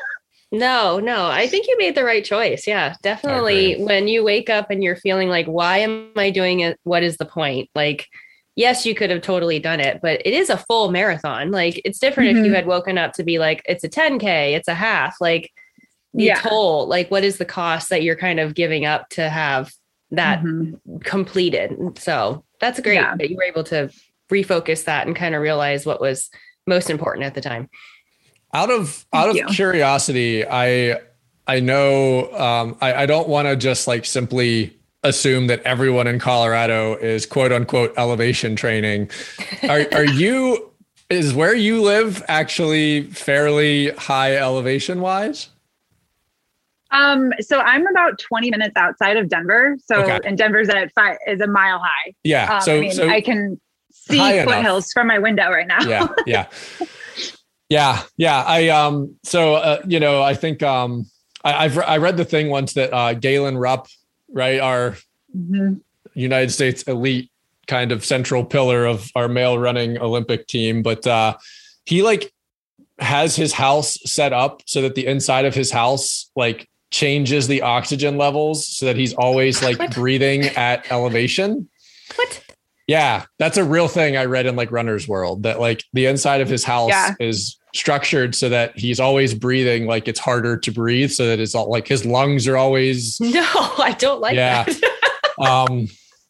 [0.51, 1.27] No, no.
[1.27, 2.67] I think you made the right choice.
[2.67, 3.83] Yeah, definitely.
[3.83, 6.79] When you wake up and you're feeling like, why am I doing it?
[6.85, 7.69] What is the point?
[7.75, 8.07] Like,
[8.57, 11.51] yes, you could have totally done it, but it is a full marathon.
[11.51, 12.39] Like, it's different mm-hmm.
[12.39, 12.57] if you mm-hmm.
[12.57, 15.17] had woken up to be like, it's a 10K, it's a half.
[15.21, 15.53] Like,
[16.15, 16.41] the yeah.
[16.41, 19.71] toll, like, what is the cost that you're kind of giving up to have
[20.13, 20.99] that mm-hmm.
[20.99, 21.77] completed?
[21.99, 23.15] So that's great yeah.
[23.17, 23.91] that you were able to
[24.31, 26.31] refocus that and kind of realize what was
[26.67, 27.69] most important at the time.
[28.55, 31.01] Out of out of curiosity, I
[31.47, 36.19] I know um, I, I don't want to just like simply assume that everyone in
[36.19, 39.11] Colorado is quote unquote elevation training.
[39.69, 40.71] Are are you
[41.11, 45.49] is where you live actually fairly high elevation wise?
[46.91, 49.77] Um, so I'm about 20 minutes outside of Denver.
[49.85, 50.21] So okay.
[50.25, 52.15] and Denver's at five is a mile high.
[52.25, 52.57] Yeah.
[52.57, 55.81] Um, so I mean, so I can see foothills from my window right now.
[55.87, 56.09] yeah.
[56.27, 56.47] Yeah.
[57.69, 58.43] Yeah, yeah.
[58.43, 61.07] I um so uh, you know, I think um
[61.45, 63.89] I, have I read the thing once that uh Galen Rupp,
[64.31, 64.97] right, our
[65.37, 65.75] mm-hmm.
[66.15, 67.31] United States elite
[67.67, 71.37] kind of central pillar of our male running Olympic team, but uh
[71.85, 72.33] he like
[72.99, 77.63] has his house set up so that the inside of his house like changes the
[77.63, 79.95] oxygen levels so that he's always like what?
[79.95, 81.69] breathing at elevation.
[82.17, 82.45] What?
[82.87, 86.41] Yeah, that's a real thing I read in like Runner's World that like the inside
[86.41, 87.15] of his house yeah.
[87.21, 91.55] is structured so that he's always breathing like it's harder to breathe so that it's
[91.55, 94.65] all like his lungs are always No, I don't like yeah.
[94.65, 95.39] that.
[95.39, 95.89] um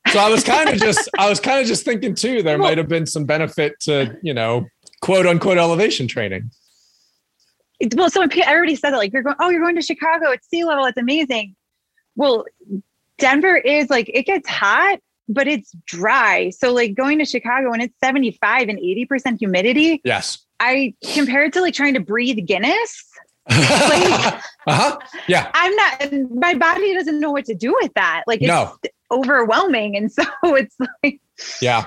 [0.09, 2.69] so I was kind of just I was kind of just thinking too there well,
[2.69, 4.67] might have been some benefit to, you know,
[5.01, 6.51] quote unquote elevation training.
[7.95, 10.49] Well, so I already said that like you're going oh, you're going to Chicago, it's
[10.49, 11.55] sea level, it's amazing.
[12.17, 12.47] Well,
[13.19, 16.51] Denver is like it gets hot but it's dry.
[16.51, 20.01] So like going to Chicago and it's 75 and 80% humidity.
[20.05, 20.45] Yes.
[20.61, 23.05] I compared to like trying to breathe Guinness.
[23.49, 23.59] like,
[24.67, 24.99] uh-huh.
[25.27, 25.51] Yeah.
[25.55, 28.25] I'm not my body doesn't know what to do with that.
[28.27, 28.77] Like it's no.
[29.11, 29.97] overwhelming.
[29.97, 31.21] And so it's like
[31.63, 31.87] Yeah.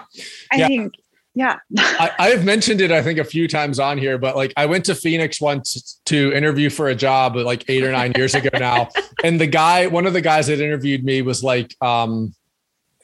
[0.51, 0.67] I yeah.
[0.67, 0.93] think
[1.33, 1.57] yeah.
[1.77, 4.85] I, I've mentioned it, I think, a few times on here, but like I went
[4.85, 8.89] to Phoenix once to interview for a job like eight or nine years ago now.
[9.23, 12.33] And the guy, one of the guys that interviewed me was like, um,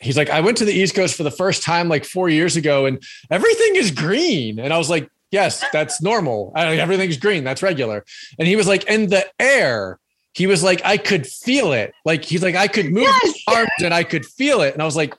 [0.02, 2.56] he's like, I went to the East Coast for the first time like four years
[2.56, 3.02] ago, and
[3.32, 4.60] everything is green.
[4.60, 6.54] And I was like, Yes, that's normal.
[6.56, 7.44] everything's green.
[7.44, 8.06] That's regular.
[8.40, 10.00] And he was like, and the air.
[10.34, 11.94] He was like, I could feel it.
[12.06, 13.44] Like he's like, I could move yes.
[13.48, 14.74] arms and I could feel it.
[14.74, 15.16] And I was like,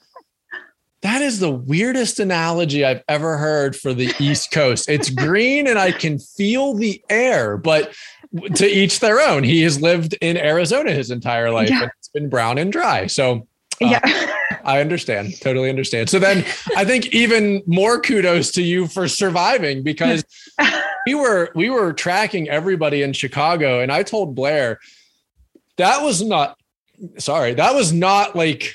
[1.03, 4.89] that is the weirdest analogy I've ever heard for the East Coast.
[4.89, 7.95] It's green and I can feel the air, but
[8.55, 9.45] to each their own.
[9.45, 11.83] He has lived in Arizona his entire life yeah.
[11.83, 13.07] and it's been brown and dry.
[13.07, 13.47] So
[13.83, 14.35] uh, yeah.
[14.69, 15.41] I understand.
[15.41, 16.11] Totally understand.
[16.11, 16.45] So then
[16.77, 20.23] I think even more kudos to you for surviving because
[21.07, 24.79] we were we were tracking everybody in Chicago and I told Blair
[25.79, 26.59] that was not
[27.17, 28.75] sorry, that was not like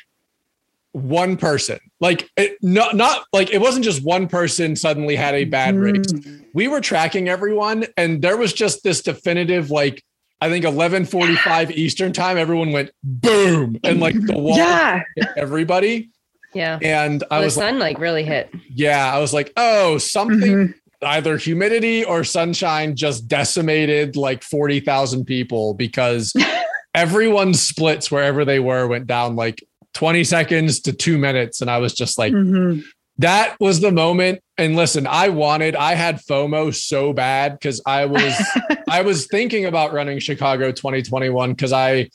[0.93, 1.79] one person.
[1.99, 5.99] like it, not not like it wasn't just one person suddenly had a bad race.
[5.99, 6.45] Mm.
[6.55, 10.03] We were tracking everyone, and there was just this definitive like
[10.43, 12.37] I think 11:45 Eastern time.
[12.37, 15.01] Everyone went boom, and like the wall Yeah.
[15.15, 16.09] hit everybody.
[16.53, 16.79] Yeah.
[16.81, 18.49] And I the was like, sun like really hit.
[18.69, 20.73] yeah, I was like, oh, something Mhm.
[21.01, 26.33] either humidity or sunshine just decimated like 40,000 people because
[26.93, 29.63] everyone's splits wherever they were went down like
[29.93, 31.61] 20 seconds to two minutes.
[31.61, 32.83] And I was just like, Mhm.
[33.19, 34.41] that was the moment.
[34.57, 38.33] And listen, I wanted, I had FOMO so bad because I was,
[38.89, 42.09] I was thinking about running Chicago 2021 because I,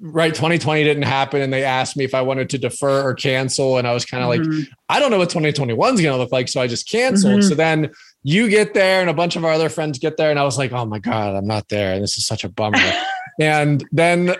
[0.00, 1.40] right, 2020 didn't happen.
[1.40, 3.78] And they asked me if I wanted to defer or cancel.
[3.78, 4.66] And I was kind of like, Mhm.
[4.90, 6.48] I don't know what 2021 is going to look like.
[6.48, 7.40] So I just canceled.
[7.40, 7.48] Mhm.
[7.48, 7.90] So then
[8.22, 10.30] you get there and a bunch of our other friends get there.
[10.30, 11.94] And I was like, oh my God, I'm not there.
[11.94, 12.78] And this is such a bummer.
[13.40, 14.34] and then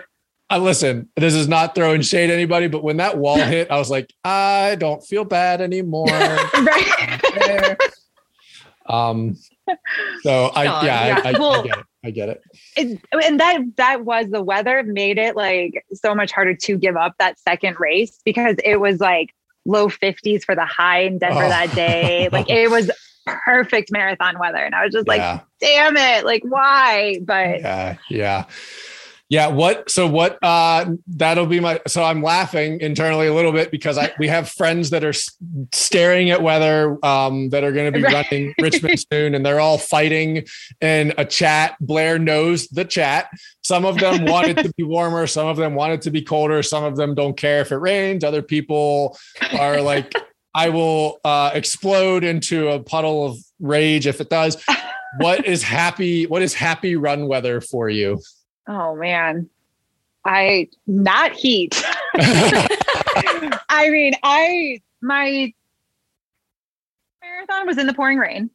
[0.51, 3.77] I listen, this is not throwing shade at anybody, but when that wall hit, I
[3.77, 6.05] was like, I don't feel bad anymore.
[6.07, 7.77] right.
[8.85, 9.37] um,
[10.23, 11.85] so I, Sean, yeah, I, I, I Well- get it.
[12.03, 12.41] I get it.
[12.75, 16.95] it, and that that was the weather made it like so much harder to give
[16.97, 19.35] up that second race because it was like
[19.67, 21.49] low 50s for the high in Denver Oh.
[21.49, 22.27] that day.
[22.31, 22.89] Like it was
[23.45, 24.57] perfect marathon weather.
[24.57, 25.21] And I was just like,
[25.59, 27.19] damn it, like why?
[27.23, 28.45] But yeah yeah
[29.31, 33.71] yeah what so what uh that'll be my so i'm laughing internally a little bit
[33.71, 35.13] because i we have friends that are
[35.73, 38.25] staring at weather um that are going to be Right.
[38.29, 40.45] running richmond soon and they're all fighting
[40.81, 41.77] in a chat.
[41.79, 43.29] Blair knows the chat.
[43.63, 46.21] Some of them want it to be warmer some of them want it to be
[46.21, 48.23] colder some of them don't care if it rains.
[48.25, 49.17] Other people
[49.57, 50.13] are like
[50.53, 54.61] i will uh explode into a puddle of rage if it does.
[55.19, 58.19] What is happy what is happy run weather for you
[58.71, 59.49] oh man,
[60.25, 61.83] I not heat.
[62.15, 65.53] I mean, I my
[67.21, 68.49] marathon was in the pouring rain.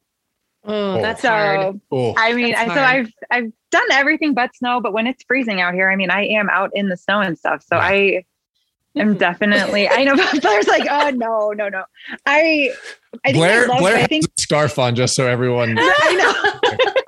[0.65, 1.81] Oh, that's So hard.
[1.93, 2.83] oh I mean, I, so hard.
[2.83, 6.27] I've I've done everything but snow, but when it's freezing out here, I mean, I
[6.27, 7.63] am out in the snow and stuff.
[7.63, 7.83] So Yeah.
[7.87, 8.25] I
[8.97, 9.19] am mm-hmm.
[9.19, 9.89] definitely.
[9.89, 11.85] I know but Blair's like, oh no, no, no.
[12.25, 12.71] I
[13.25, 15.77] I think blair I love, blair I has think a scarf on just so everyone
[15.79, 17.05] I know.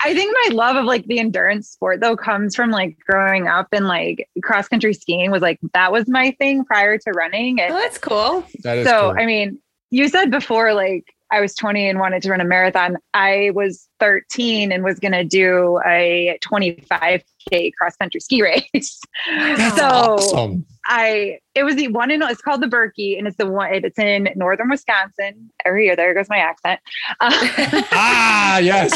[0.00, 3.68] I think my love of like the endurance sport though comes from like growing up
[3.72, 7.60] and like cross country skiing was like that was my thing prior to running.
[7.60, 8.44] Oh, that's cool.
[8.62, 9.20] that is so cool.
[9.20, 9.58] I mean,
[9.90, 12.96] you said before like I was 20 and wanted to run a marathon.
[13.12, 18.40] I was 13 and was gonna do a 25k cross country ski
[18.72, 19.00] race.
[19.26, 20.64] That's so awesome.
[20.86, 23.98] I it was the one in it's called the Birkie and it's the one it's
[23.98, 25.50] in northern Wisconsin.
[25.64, 26.80] Every year there goes my accent.
[27.20, 27.30] Uh,
[27.92, 28.92] ah yes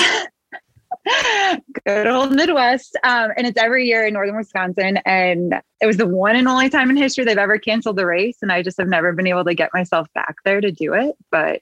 [1.85, 2.97] good old Midwest.
[3.05, 4.99] Um, and it's every year in northern Wisconsin.
[5.05, 8.39] And it was the one and only time in history they've ever canceled the race.
[8.43, 11.15] And I just have never been able to get myself back there to do it.
[11.31, 11.61] But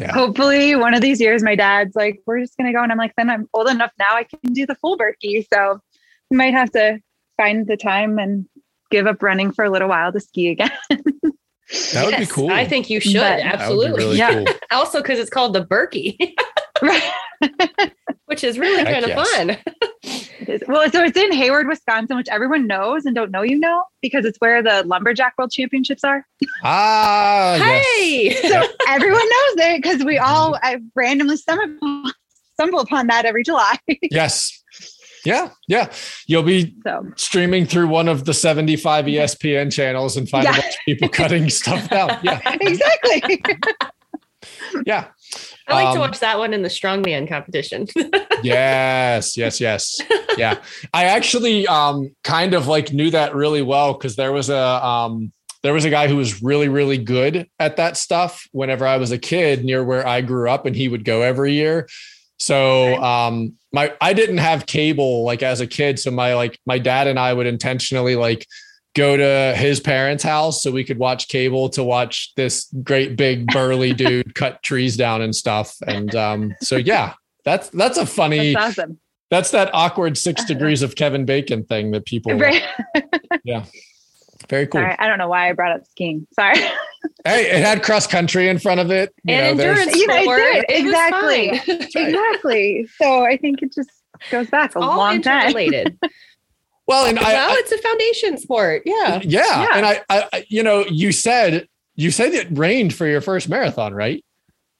[0.00, 0.12] Yeah.
[0.12, 2.82] hopefully one of these years my dad's like, we're just gonna go.
[2.82, 5.46] And I'm like, then I'm old enough now I can do the full Birkie.
[5.52, 5.80] So
[6.30, 6.98] we might have to
[7.36, 8.46] find the time and
[8.90, 10.70] give up running for a little while to ski again.
[10.90, 13.14] that would be cool I think you should.
[13.14, 14.04] But- That would be absolutely.
[14.04, 14.44] really Yeah.
[14.44, 14.54] cool.
[14.70, 16.16] Also, because it's called the Birkie,
[16.80, 17.02] right.
[18.26, 19.28] which is really kind of yes.
[19.36, 19.56] fun.
[20.66, 24.24] Well, so it's in Hayward, Wisconsin, which everyone knows and don't know you know because
[24.24, 26.26] it's where the lumberjack world championships are.
[26.64, 27.86] ah yes.
[27.86, 28.34] hey.
[28.48, 32.10] So everyone knows it because we all I randomly stumble,
[32.54, 33.76] stumble upon that every July.
[34.10, 34.58] yes
[35.24, 35.88] yeah yeah
[36.26, 40.60] you'll be so streaming through one of the 75 espn channels and find a Yeah.
[40.60, 43.40] bunch of people cutting stuff down yeah exactly.
[44.86, 45.08] Yeah.
[45.68, 47.86] I like to Um, watch that one in the strongman competition.
[48.42, 50.00] yes yes yes.
[50.36, 50.56] Yeah.
[50.92, 55.32] I actually um kind of like knew that really well because there was a um
[55.62, 59.12] there was a guy who was really really good at that stuff whenever i was
[59.12, 61.88] a kid near where i grew up and he would go every year.
[62.38, 65.98] So um my i didn't have cable like as a kid.
[66.00, 68.46] So my like my dad and i would intentionally like
[68.94, 73.46] go to his parents house so we could watch cable to watch this great big
[73.46, 77.14] burly dude cut trees down and stuff and um so yeah
[77.44, 79.00] that's that's a funny That's awesome.
[79.30, 82.34] that's that awkward six degrees of Kevin Bacon thing that people.
[82.38, 82.62] Right.
[84.48, 84.80] Very cool.
[84.80, 86.26] Sorry, I don't know why I brought up skiing.
[86.34, 86.58] Sorry.
[87.24, 89.12] Hey, it had cross country in front of it.
[89.24, 91.48] You and know, endurance You know, it did, It exactly.
[91.58, 91.68] fine.
[91.68, 91.90] Right.
[91.96, 92.88] exactly.
[92.96, 93.90] So I think it just
[94.30, 95.48] goes back a All long time.
[95.48, 95.98] interrelated.
[96.86, 98.82] Well, and I, well, I- it's a foundation sport.
[98.84, 99.20] Yeah.
[99.22, 99.68] yeah, Yeah.
[99.74, 103.48] and I, I, I- you know, you said you said it rained for your first
[103.48, 104.24] marathon, right?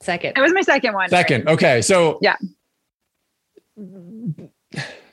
[0.03, 0.36] Second.
[0.36, 1.09] It was my second one.
[1.09, 2.36] Second, okay, so Yeah.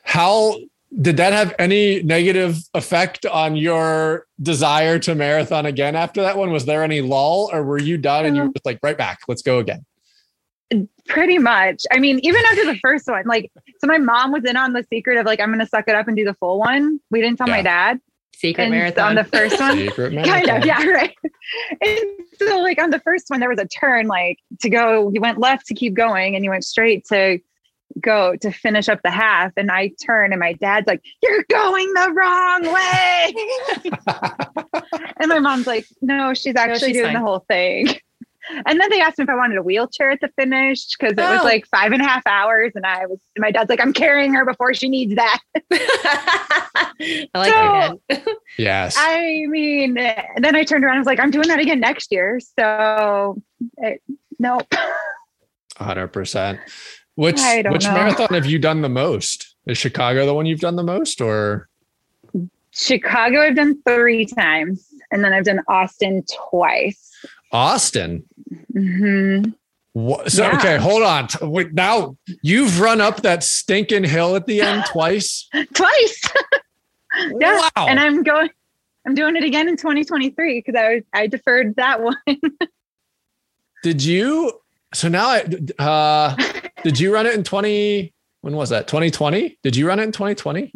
[0.03, 0.55] How
[1.01, 6.51] did that have any negative effect on your desire to marathon again after that one?
[6.51, 8.47] Was there any lull or were you done and you uh-huh.
[8.47, 9.85] were just like, right back, let's go again?
[11.07, 11.83] Pretty much.
[11.91, 14.85] I mean, even after the first one, like, so my mom was in on the
[14.91, 16.99] secret of like, I'm going to suck it up and do the full one.
[17.09, 17.55] We didn't tell Yeah.
[17.55, 17.99] my dad.
[18.35, 19.09] Secret and marathon.
[19.09, 20.57] on the first one, Secret kind marathon.
[20.61, 21.15] of, yeah, right.
[21.81, 21.99] And
[22.37, 25.39] so, like, on the first one, there was a turn, like, to go, you went
[25.39, 27.39] left to keep going, and you went straight to
[27.99, 29.51] go to finish up the half.
[29.57, 33.33] And I turn, and my dad's like, You're going the wrong way.
[35.19, 37.13] and my mom's like, No, she's actually she's doing fine.
[37.15, 37.87] the whole thing.
[38.65, 41.17] And then they asked me if I wanted a wheelchair at the finish because it
[41.21, 41.43] was Oh.
[41.43, 42.71] like five and a half hours.
[42.75, 45.39] And I was, my dad's like, I'm carrying her before she needs that.
[45.71, 48.25] I like your dad.
[48.57, 48.95] Yes.
[48.97, 52.39] I mean, then I turned around and was like, I'm doing that again next year.
[52.57, 53.41] So,
[53.77, 54.01] it,
[54.39, 54.67] nope.
[55.77, 56.59] 100%.
[57.15, 57.35] Which
[57.65, 57.93] which know.
[57.93, 59.55] marathon have you done the most?
[59.65, 61.67] Is Chicago the one you've done the most or
[62.71, 67.11] Chicago, I've done three times, and then I've done Austin twice.
[67.51, 68.23] Austin?
[68.73, 69.41] hmm
[69.93, 70.31] What?
[70.31, 70.57] So Yeah.
[70.57, 71.27] okay, hold on.
[71.41, 75.47] Wait, now you've run up that stinking hill at the end twice.
[75.73, 76.21] Twice.
[77.41, 77.57] Yeah.
[77.75, 77.87] Wow.
[77.87, 78.49] And I'm going,
[79.05, 82.15] I'm doing it again in 2023 because I, was- I deferred that one.
[83.83, 84.53] did you?
[84.93, 85.43] So now I
[85.79, 86.35] uh
[86.83, 88.87] did you run it in 20 when was that?
[88.87, 89.57] 2020?
[89.63, 90.71] Did you run it in 2020?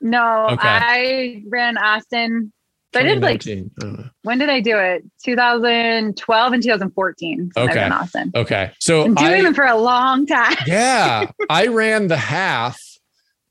[0.00, 0.58] no, Okay.
[0.68, 2.52] I ran Austin.
[2.94, 4.06] So I did like, 2019.
[4.06, 5.02] I when did I do it?
[5.24, 7.50] 2012 and 2014.
[7.56, 7.80] Okay.
[7.80, 8.30] I Austin.
[8.36, 8.70] Okay.
[8.78, 10.56] So I'm doing I, them for a long time.
[10.66, 12.80] yeah, I ran the half,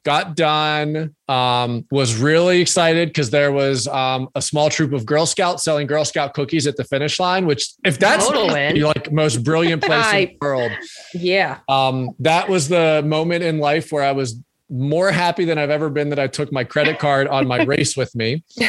[0.05, 5.25] got done, um, was really excited because there was um, a small troop of Girl
[5.25, 9.43] Scouts selling Girl Scout cookies at the finish line, which if that's the like most
[9.43, 10.71] brilliant place in the world,
[11.13, 11.59] Yeah.
[11.67, 14.41] um, that was the moment in life where I was
[14.73, 17.95] more happy than I've ever been that I took my credit card on my race
[17.95, 18.43] with me.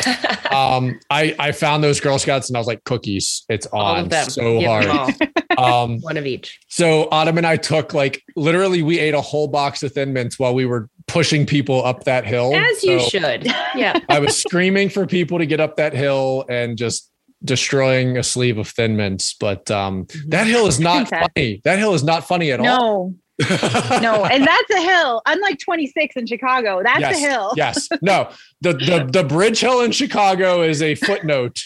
[0.55, 4.61] Um, I, I found those Girl Scouts and I was like, cookies, it's on so
[4.61, 5.17] them hard.
[5.59, 6.61] Um, One of each.
[6.69, 10.39] so Autumn and I took like literally we ate a whole box of Thin Mints
[10.39, 12.55] while we were pushing people up that hill.
[12.55, 13.47] As you should.
[13.75, 13.99] Yeah.
[14.09, 17.11] I was screaming for people to get up that hill and just
[17.45, 19.35] destroying a sleeve of Thin Mints.
[19.35, 21.61] But um, that hill is not funny.
[21.65, 23.15] That hill is not funny at all.
[24.01, 24.25] No.
[24.25, 25.23] And that's a hill.
[25.27, 27.53] Unlike 26 in Chicago, that's yes, a hill.
[27.57, 27.89] yes.
[28.03, 28.31] No.
[28.61, 31.65] The, the the bridge hill in Chicago is a footnote.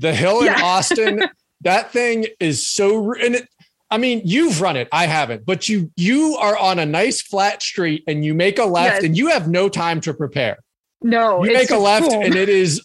[0.00, 0.60] The hill in Yeah.
[0.62, 1.22] Austin,
[1.62, 3.48] that thing is so and it,
[3.90, 4.88] I mean, you've run it.
[4.92, 8.64] I haven't, but you you are on a nice flat street and you make a
[8.64, 9.04] left Yes.
[9.04, 10.58] and you have no time to prepare.
[11.02, 12.84] No, You make a left and it is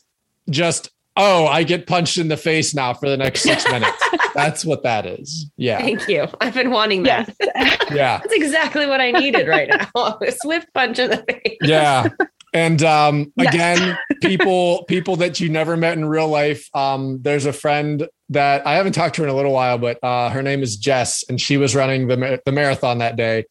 [0.49, 4.01] just oh, I get punched in the face now for the next six minutes.
[4.33, 5.49] That's what that is.
[5.57, 5.79] Yeah.
[5.79, 6.27] Thank you.
[6.39, 7.33] I've been wanting that.
[7.39, 7.77] yes.
[7.91, 8.19] Yeah.
[8.19, 9.89] That's exactly what I needed right now.
[10.21, 11.57] A swift punch in the face.
[11.61, 12.07] yeah
[12.53, 13.53] and um Yes.
[13.53, 18.65] again people people that you never met in real life um there's a friend that
[18.67, 21.23] i haven't talked to her in a little while but uh her name is jess
[21.29, 23.45] and she was running the, ma- the marathon that day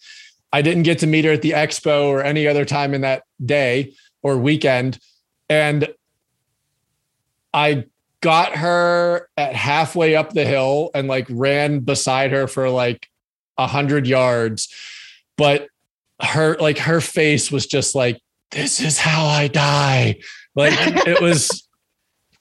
[0.52, 3.22] i didn't get to meet her at the expo or any other time in that
[3.44, 3.90] day
[4.22, 4.98] or weekend
[5.48, 5.88] and
[7.52, 7.84] i
[8.20, 13.08] got her at halfway up the hill and like ran beside her for like
[13.58, 14.68] a hundred yards.
[15.36, 15.68] But
[16.20, 18.20] her like her face was just like
[18.50, 20.20] this is how i die.
[20.54, 20.74] Like
[21.06, 21.66] it was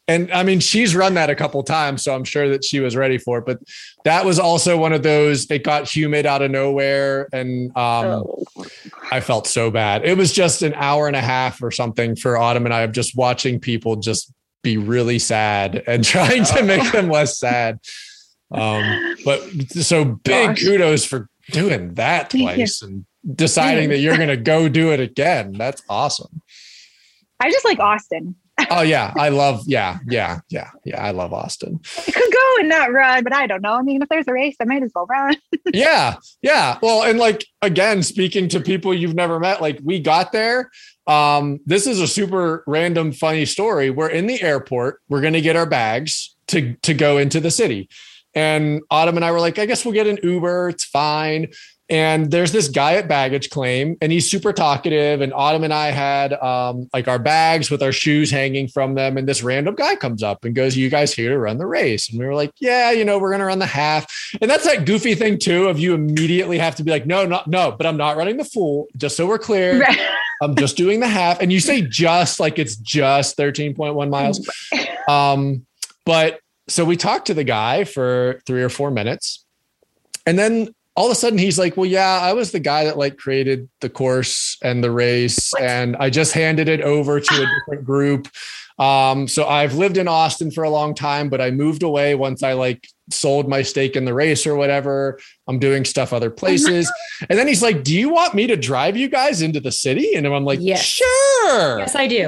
[0.08, 2.96] and i mean she's run that a couple times so i'm sure that she was
[2.96, 3.60] ready for it but
[4.04, 8.26] that was also one of those it got humid out of nowhere and um
[8.58, 8.66] Oh.
[9.12, 10.04] i felt so bad.
[10.04, 12.92] It was just an hour and a half or something for autumn and i of
[12.92, 14.34] just watching people just
[14.64, 17.80] be really sad and trying to make them less sad
[18.52, 20.64] um but so big Gosh.
[20.64, 23.06] kudos for doing that twice and
[23.36, 25.54] deciding that you're going to go do it again.
[25.54, 26.42] That's awesome.
[27.40, 28.36] I just like Austin.
[28.70, 31.02] Oh yeah, I love yeah, yeah, yeah, yeah.
[31.02, 31.80] I love Austin.
[31.98, 33.74] I could go and not run, but I don't know.
[33.74, 35.38] I mean, if there's a race, I might as well run.
[35.74, 36.78] Yeah, yeah.
[36.82, 40.72] Well, and like again, speaking to people you've never met, like we got there.
[41.10, 43.90] Um, this is a super random, funny story.
[43.90, 45.02] We're in the airport.
[45.10, 47.90] We're gonna get our bags to to go into the city.
[48.36, 50.70] And Autumn and I were like, I guess we'll get an Uber.
[50.70, 51.48] It's fine.
[51.90, 55.22] And there's this guy at baggage claim, and he's super talkative.
[55.22, 59.18] And Autumn and I had um, like our bags with our shoes hanging from them.
[59.18, 62.10] And this random guy comes up and goes, You guys here to run the race?
[62.10, 64.06] And we were like, Yeah, you know, we're going to run the half.
[64.40, 67.42] And that's that goofy thing, too, of you immediately have to be like, No, no,
[67.48, 69.84] no, but I'm not running the full, just so we're clear.
[70.42, 71.42] I'm just doing the half.
[71.42, 74.48] And you say just like it's just 13.1 miles.
[75.08, 75.66] Um,
[76.06, 79.44] but so we talked to the guy for three or four minutes.
[80.26, 82.98] And then all of a sudden he's like, well, yeah, I was the guy that
[82.98, 87.46] like created the course and the race, and I just handed it over to a
[87.46, 88.28] different group.
[88.80, 92.44] Um, so I've lived in Austin for a long time, but I moved away once
[92.44, 95.22] I like sold my stake in the race or whatever.
[95.48, 96.92] I'm doing stuff other places.
[97.30, 100.16] and then he's like, Do you want me to drive you guys into the city?
[100.16, 100.84] And I'm like, yes.
[100.84, 101.80] Sure.
[101.80, 102.28] Yes, I do.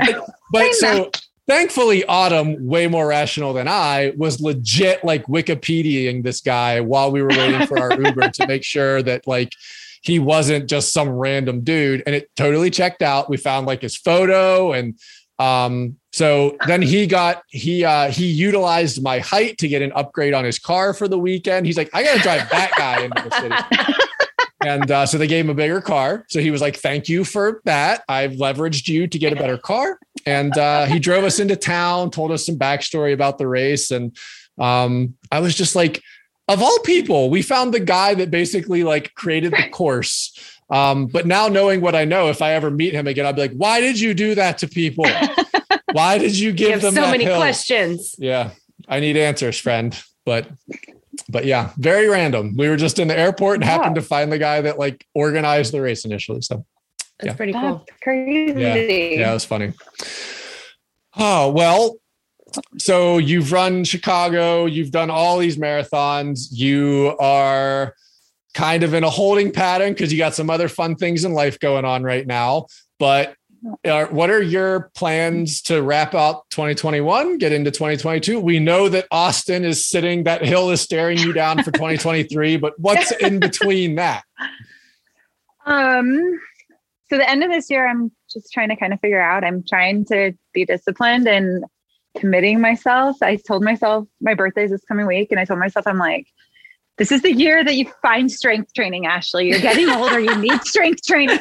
[0.54, 1.12] But so
[1.48, 7.22] thankfully, Autumn, way more rational than I, was legit like Wikipediaing this guy while we
[7.22, 9.54] were waiting for our Uber to make sure that like
[10.02, 12.04] he wasn't just some random dude.
[12.06, 13.30] And it totally checked out.
[13.30, 14.98] We found like his photo and
[15.40, 20.34] um, so then he got he uh he utilized my height to get an upgrade
[20.34, 21.66] on his car for the weekend.
[21.66, 23.96] He's like, I gotta drive that guy into the city.
[24.64, 26.26] and uh, so they gave him a bigger car.
[26.30, 28.04] So he was like, "Thank you for that.
[28.08, 32.12] I've leveraged you to get a better car." And uh, he drove us into town,
[32.12, 34.16] told us some backstory about the race, and
[34.60, 36.02] um, I was just like,
[36.48, 40.34] of all people, we found the guy that basically like created the course
[40.72, 43.42] um, but now knowing what I know, if I ever meet him again, I'll be
[43.42, 45.06] like, why did you do that to people?
[45.92, 47.36] why did you give you them so many hill?
[47.36, 48.16] questions?
[48.18, 48.52] Yeah.
[48.88, 50.02] I need answers, friend.
[50.26, 50.48] But
[51.28, 52.56] but yeah, very random.
[52.56, 55.74] We were just in the airport and happened to find the guy that like organized
[55.74, 56.42] the race initially.
[56.42, 56.66] So
[57.22, 57.38] that's yeah.
[57.38, 57.86] pretty cool.
[57.88, 58.60] That's crazy.
[58.60, 58.76] Yeah.
[58.76, 59.74] yeah, it was funny.
[61.18, 61.98] Oh, well,
[62.78, 67.96] so you've run Chicago, you've done all these marathons, you are
[68.54, 71.60] kind of in a holding pattern because you got some other fun things in life
[71.60, 72.66] going on right now.
[73.00, 73.36] But
[73.86, 78.40] are, what are your plans to wrap out 2021, get into 2022?
[78.40, 82.74] We know that Austin is sitting, that hill is staring you down for 2023, but
[82.80, 84.24] what's in between that?
[85.66, 86.40] Um,
[87.12, 89.44] so the end of this year, I'm just trying to kind of figure out.
[89.44, 91.66] I'm trying to be disciplined and
[92.18, 93.18] committing myself.
[93.22, 96.28] I told myself my birthday is this coming week, and I told myself I'm like,
[96.98, 99.50] this is the year that you find strength training, Ashley.
[99.50, 100.22] You're getting older.
[100.22, 101.40] you need strength training.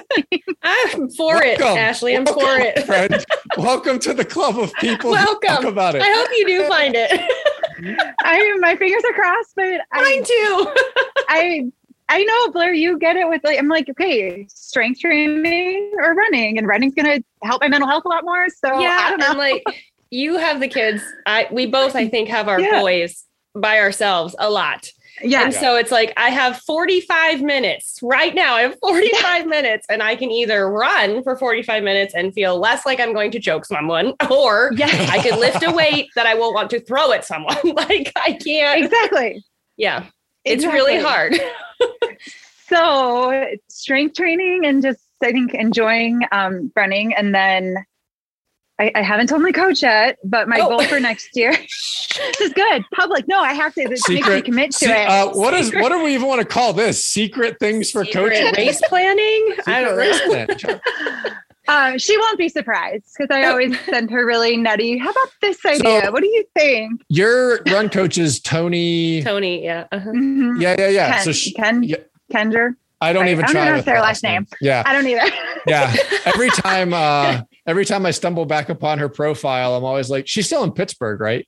[0.64, 2.16] I'm for welcome, it, Ashley.
[2.16, 2.87] I'm welcome, for it.
[2.87, 3.25] Friend.
[3.57, 5.12] Welcome to the club of people.
[5.12, 5.49] Welcome.
[5.49, 6.03] Talk about it.
[6.03, 8.11] I hope you do find it.
[8.25, 10.83] I my fingers are crossed, but mine I, too.
[11.29, 11.71] I
[12.11, 16.59] I know, Blair, you get it with like, I'm like, okay, strength training or running,
[16.59, 18.49] and running's gonna help my mental health a lot more.
[18.49, 19.29] So yeah, I don't know.
[19.29, 19.63] I'm like,
[20.11, 21.03] you have the kids.
[21.25, 22.81] I we both, I think, have our yeah.
[22.81, 24.91] boys by ourselves a lot.
[25.23, 25.45] Yeah.
[25.45, 28.55] And so it's like I have 45 minutes right now.
[28.55, 32.87] I have 45 minutes and I can either run for 45 minutes and feel less
[32.87, 35.09] like I'm going to choke someone or yeah.
[35.11, 37.57] I can lift a weight that I won't want to throw at someone.
[37.65, 38.85] like I can't.
[38.85, 39.45] Exactly.
[39.77, 40.07] Yeah.
[40.45, 40.80] It's exactly.
[40.80, 41.34] really hard.
[42.68, 47.76] so strength training and just I think enjoying um, running and then
[48.78, 50.68] I, I, haven't told my coach yet, but my oh.
[50.70, 51.53] goal for next year.
[51.53, 52.82] this is good.
[52.95, 53.28] Public.
[53.28, 55.09] No, I have to this secret, makes me commit to se- it.
[55.09, 57.05] Uh, what is what do we even want to call this?
[57.05, 58.55] Secret things for secret coaching?
[58.57, 59.55] Race planning?
[59.66, 61.20] I don't know.
[61.71, 64.99] Uh, she won't be surprised because I always send her really nutty.
[64.99, 66.03] How about this idea?
[66.03, 67.01] So what do you think?
[67.09, 69.23] Your run coach is Tony.
[69.23, 70.11] Tony, yeah, uh-huh.
[70.11, 70.61] mm-hmm.
[70.61, 71.12] yeah, yeah, yeah.
[71.12, 71.99] Ken, so she, Ken, yeah.
[72.33, 72.75] Kendra.
[73.01, 73.31] I don't right.
[73.31, 73.62] even try.
[73.62, 74.43] I don't know their last name.
[74.43, 74.47] name.
[74.61, 75.31] Yeah, I don't either.
[75.68, 75.95] yeah,
[76.25, 80.47] every time, uh, every time I stumble back upon her profile, I'm always like, she's
[80.47, 81.47] still in Pittsburgh, right?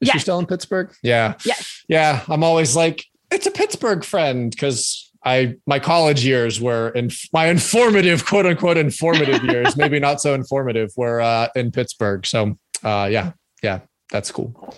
[0.00, 0.14] Is yes.
[0.14, 0.92] she still in Pittsburgh?
[1.04, 1.34] Yeah.
[1.44, 1.84] Yes.
[1.88, 2.24] Yeah.
[2.28, 7.46] I'm always like, it's a Pittsburgh friend because I my college years were in my
[7.46, 12.26] informative quote unquote informative years, maybe not so informative, were uh, in Pittsburgh.
[12.26, 14.74] So uh, yeah, yeah, that's cool.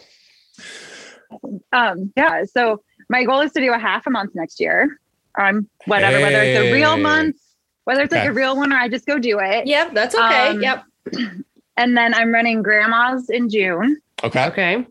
[1.73, 2.45] Um, yeah.
[2.45, 4.99] So my goal is to do a half a month next year.
[5.39, 6.23] Um, whatever, hey.
[6.23, 7.37] whether it's a real month,
[7.85, 8.23] whether it's okay.
[8.23, 9.67] like a real one or I just go do it.
[9.67, 10.49] Yep, that's okay.
[10.49, 10.85] Um, yep.
[11.77, 13.99] And then I'm running grandma's in June.
[14.23, 14.47] Okay.
[14.49, 14.87] Okay.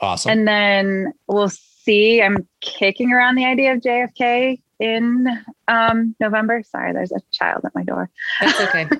[0.00, 0.32] Awesome.
[0.32, 2.20] And then we'll see.
[2.20, 5.28] I'm kicking around the idea of JFK in
[5.68, 6.64] um, November.
[6.64, 8.10] Sorry, there's a child at my door.
[8.40, 8.88] That's okay.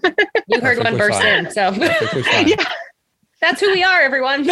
[0.48, 1.46] You heard one burst fine.
[1.46, 2.56] in, so yeah.
[3.40, 4.44] That's who we are, everyone.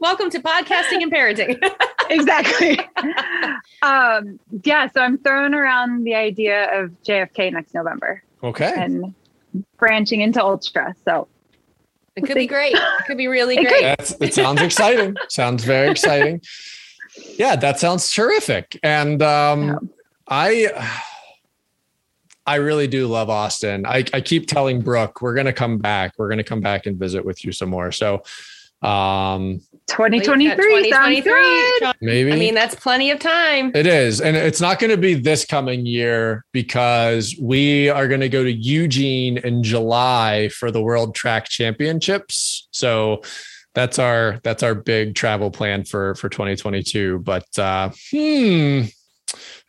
[0.00, 1.56] Welcome to podcasting and parenting.
[2.10, 2.80] exactly.
[3.82, 8.22] Um, yeah, so I'm throwing around the idea of JFK next November.
[8.42, 8.72] Okay.
[8.76, 9.14] And
[9.78, 10.94] branching into ultra.
[11.04, 11.28] So
[12.16, 12.74] it could be great.
[12.74, 13.82] It could be really great.
[13.82, 15.14] That's, it sounds exciting.
[15.28, 16.42] sounds very exciting.
[17.38, 18.78] Yeah, that sounds terrific.
[18.82, 19.76] And um, yeah.
[20.28, 21.00] I
[22.46, 23.86] I really do love Austin.
[23.86, 26.14] I, I keep telling Brooke, we're gonna come back.
[26.18, 27.92] We're gonna come back and visit with you some more.
[27.92, 28.22] So
[28.82, 34.78] um 2023 2023 maybe i mean that's plenty of time it is and it's not
[34.78, 39.62] going to be this coming year because we are going to go to eugene in
[39.62, 43.20] july for the world track championships so
[43.74, 47.20] that's our that's our big travel plan for for 2022.
[47.20, 48.82] But uh, hmm.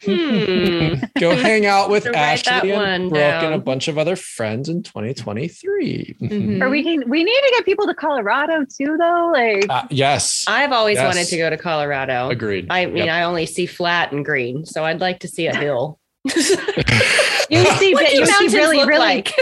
[0.03, 0.93] Hmm.
[1.19, 4.81] Go hang out with To Ashley and Brooke and a bunch of other friends in
[4.81, 6.15] 2023.
[6.19, 6.61] Mhm.
[6.61, 9.29] Or we can we need to get people to Colorado too, though.
[9.31, 11.05] Like Uh, yes, I've always Yes.
[11.15, 12.29] wanted to go to Colorado.
[12.29, 12.67] agreed.
[12.71, 13.09] I mean, Yep.
[13.09, 15.99] I only see flat and green, so I'd like to see a hill.
[16.25, 18.99] you see, What you see mountains really, look really.
[18.99, 19.33] like?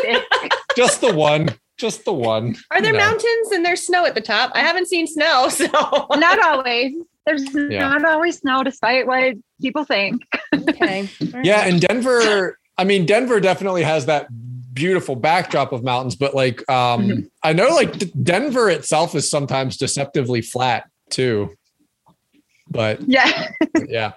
[0.76, 1.50] just the one,
[1.80, 2.56] just the one.
[2.72, 3.00] Are there No.
[3.00, 4.52] mountains and there's snow at the top?
[4.54, 5.66] I haven't seen snow, so
[6.16, 6.94] not always.
[7.26, 7.88] There's Yeah.
[7.88, 10.22] not always snow, despite what people think.
[10.54, 11.10] okay.
[11.44, 12.58] Yeah, and Denver.
[12.78, 14.28] I mean, Denver definitely has that
[14.74, 17.30] beautiful backdrop of mountains, but like, um, Mhm.
[17.44, 17.92] I know like
[18.24, 21.50] Denver itself is sometimes deceptively flat too.
[22.70, 23.50] But Yeah.
[23.88, 24.14] yeah,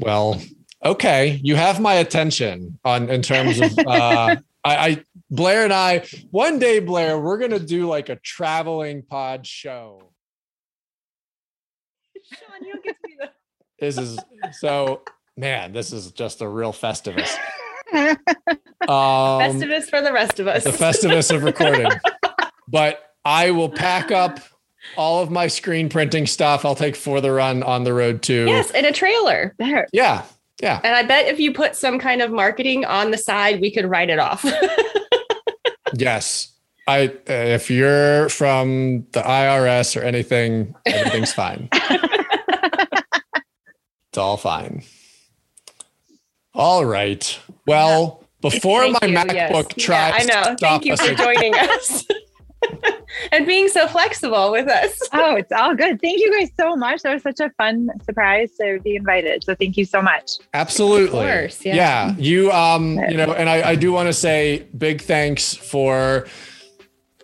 [0.00, 0.40] well,
[0.84, 3.78] okay, you have my attention on in terms of.
[3.78, 9.02] Uh, I, I Blair and I one day, Blair, we're gonna do like a traveling
[9.02, 10.12] pod show.
[12.30, 13.30] Sean, you don't get to be the
[13.80, 14.18] This is
[14.52, 15.02] so
[15.36, 15.72] man.
[15.72, 17.34] This is just a real festivus.
[18.82, 18.88] Um,
[19.38, 20.64] Festivus for the rest of us.
[20.64, 21.86] the festivus of recording.
[22.66, 24.40] But I will pack up
[24.96, 26.64] all of my screen printing stuff.
[26.64, 28.46] I'll take for the run on the road too.
[28.46, 29.54] yes, and a trailer.
[29.58, 29.86] there.
[29.92, 30.24] Yeah.
[30.60, 30.80] Yeah.
[30.82, 33.84] And I bet if you put some kind of marketing on the side, we could
[33.84, 34.44] write it off.
[35.94, 36.52] Yes.
[36.86, 41.68] I uh, if you're from the IRS or anything, everything's fine.
[41.72, 41.88] it's
[44.18, 44.82] all fine.
[46.54, 47.38] All right.
[47.66, 49.86] Well, before Thank my you, MacBook yes.
[49.86, 50.42] tries yeah, I know.
[50.50, 52.04] to stop Thank you us for joining us
[53.32, 55.00] and being so flexible with us.
[55.14, 56.00] Oh, it's all good.
[56.00, 57.02] Thank you guys so much.
[57.02, 59.44] That was such a fun surprise to be invited.
[59.44, 60.38] So thank you so much.
[60.54, 61.20] Absolutely.
[61.20, 62.14] Of course, yeah.
[62.16, 66.26] You um, you know, and I, I do want to say big thanks for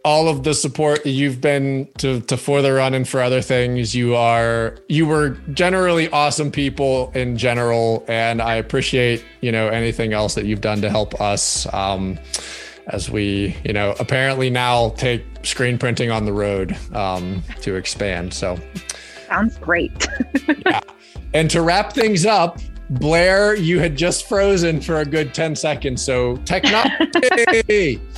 [0.04, 3.40] all of the support that you've been to to for the run and for other
[3.40, 3.94] things.
[3.94, 10.12] You are you were generally awesome people in general, and I appreciate, you know, anything
[10.12, 11.66] else that you've done to help us.
[11.72, 12.18] Um
[12.88, 18.32] as we, you know, apparently now take screen printing on the road um, to expand.
[18.32, 18.58] So
[19.26, 20.08] Sounds great.
[21.34, 22.58] and to wrap things up,
[22.90, 26.02] Blair, you had just frozen for a good 10 seconds.
[26.02, 28.00] So technology.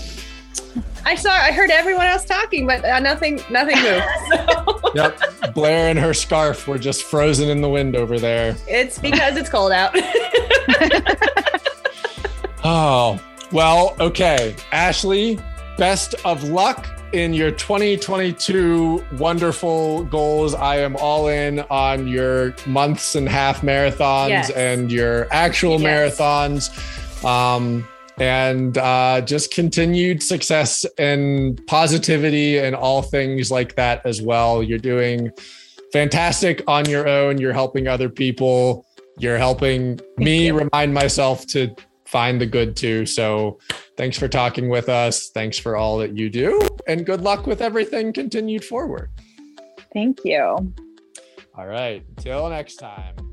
[1.04, 4.04] I saw, I heard everyone else talking, but uh, nothing, nothing moved.
[4.92, 5.54] So yep.
[5.54, 8.56] Blair and her scarf were just frozen in the wind over there.
[8.66, 9.94] it's because it's cold out.
[12.64, 13.20] Oh,
[13.52, 14.54] well, okay.
[14.72, 15.38] Ashley,
[15.76, 20.54] best of luck in your 2022 wonderful goals.
[20.54, 24.50] I am all in on your months and half marathons Yes.
[24.50, 26.16] and your actual Yes.
[26.18, 27.24] marathons.
[27.24, 27.86] Um,
[28.18, 34.62] and uh, just continued success and positivity and all things like that as well.
[34.62, 35.30] You're doing
[35.92, 37.38] fantastic on your own.
[37.38, 38.84] You're helping other people.
[39.18, 40.54] You're helping me you.
[40.58, 41.74] remind myself to
[42.10, 43.06] find the good too.
[43.06, 43.58] So
[43.96, 45.30] thanks for talking with us.
[45.30, 46.60] Thanks for all that you do.
[46.88, 49.10] And good luck with everything continued forward.
[49.92, 50.74] Thank you.
[51.56, 52.04] All right.
[52.16, 53.29] Till next time.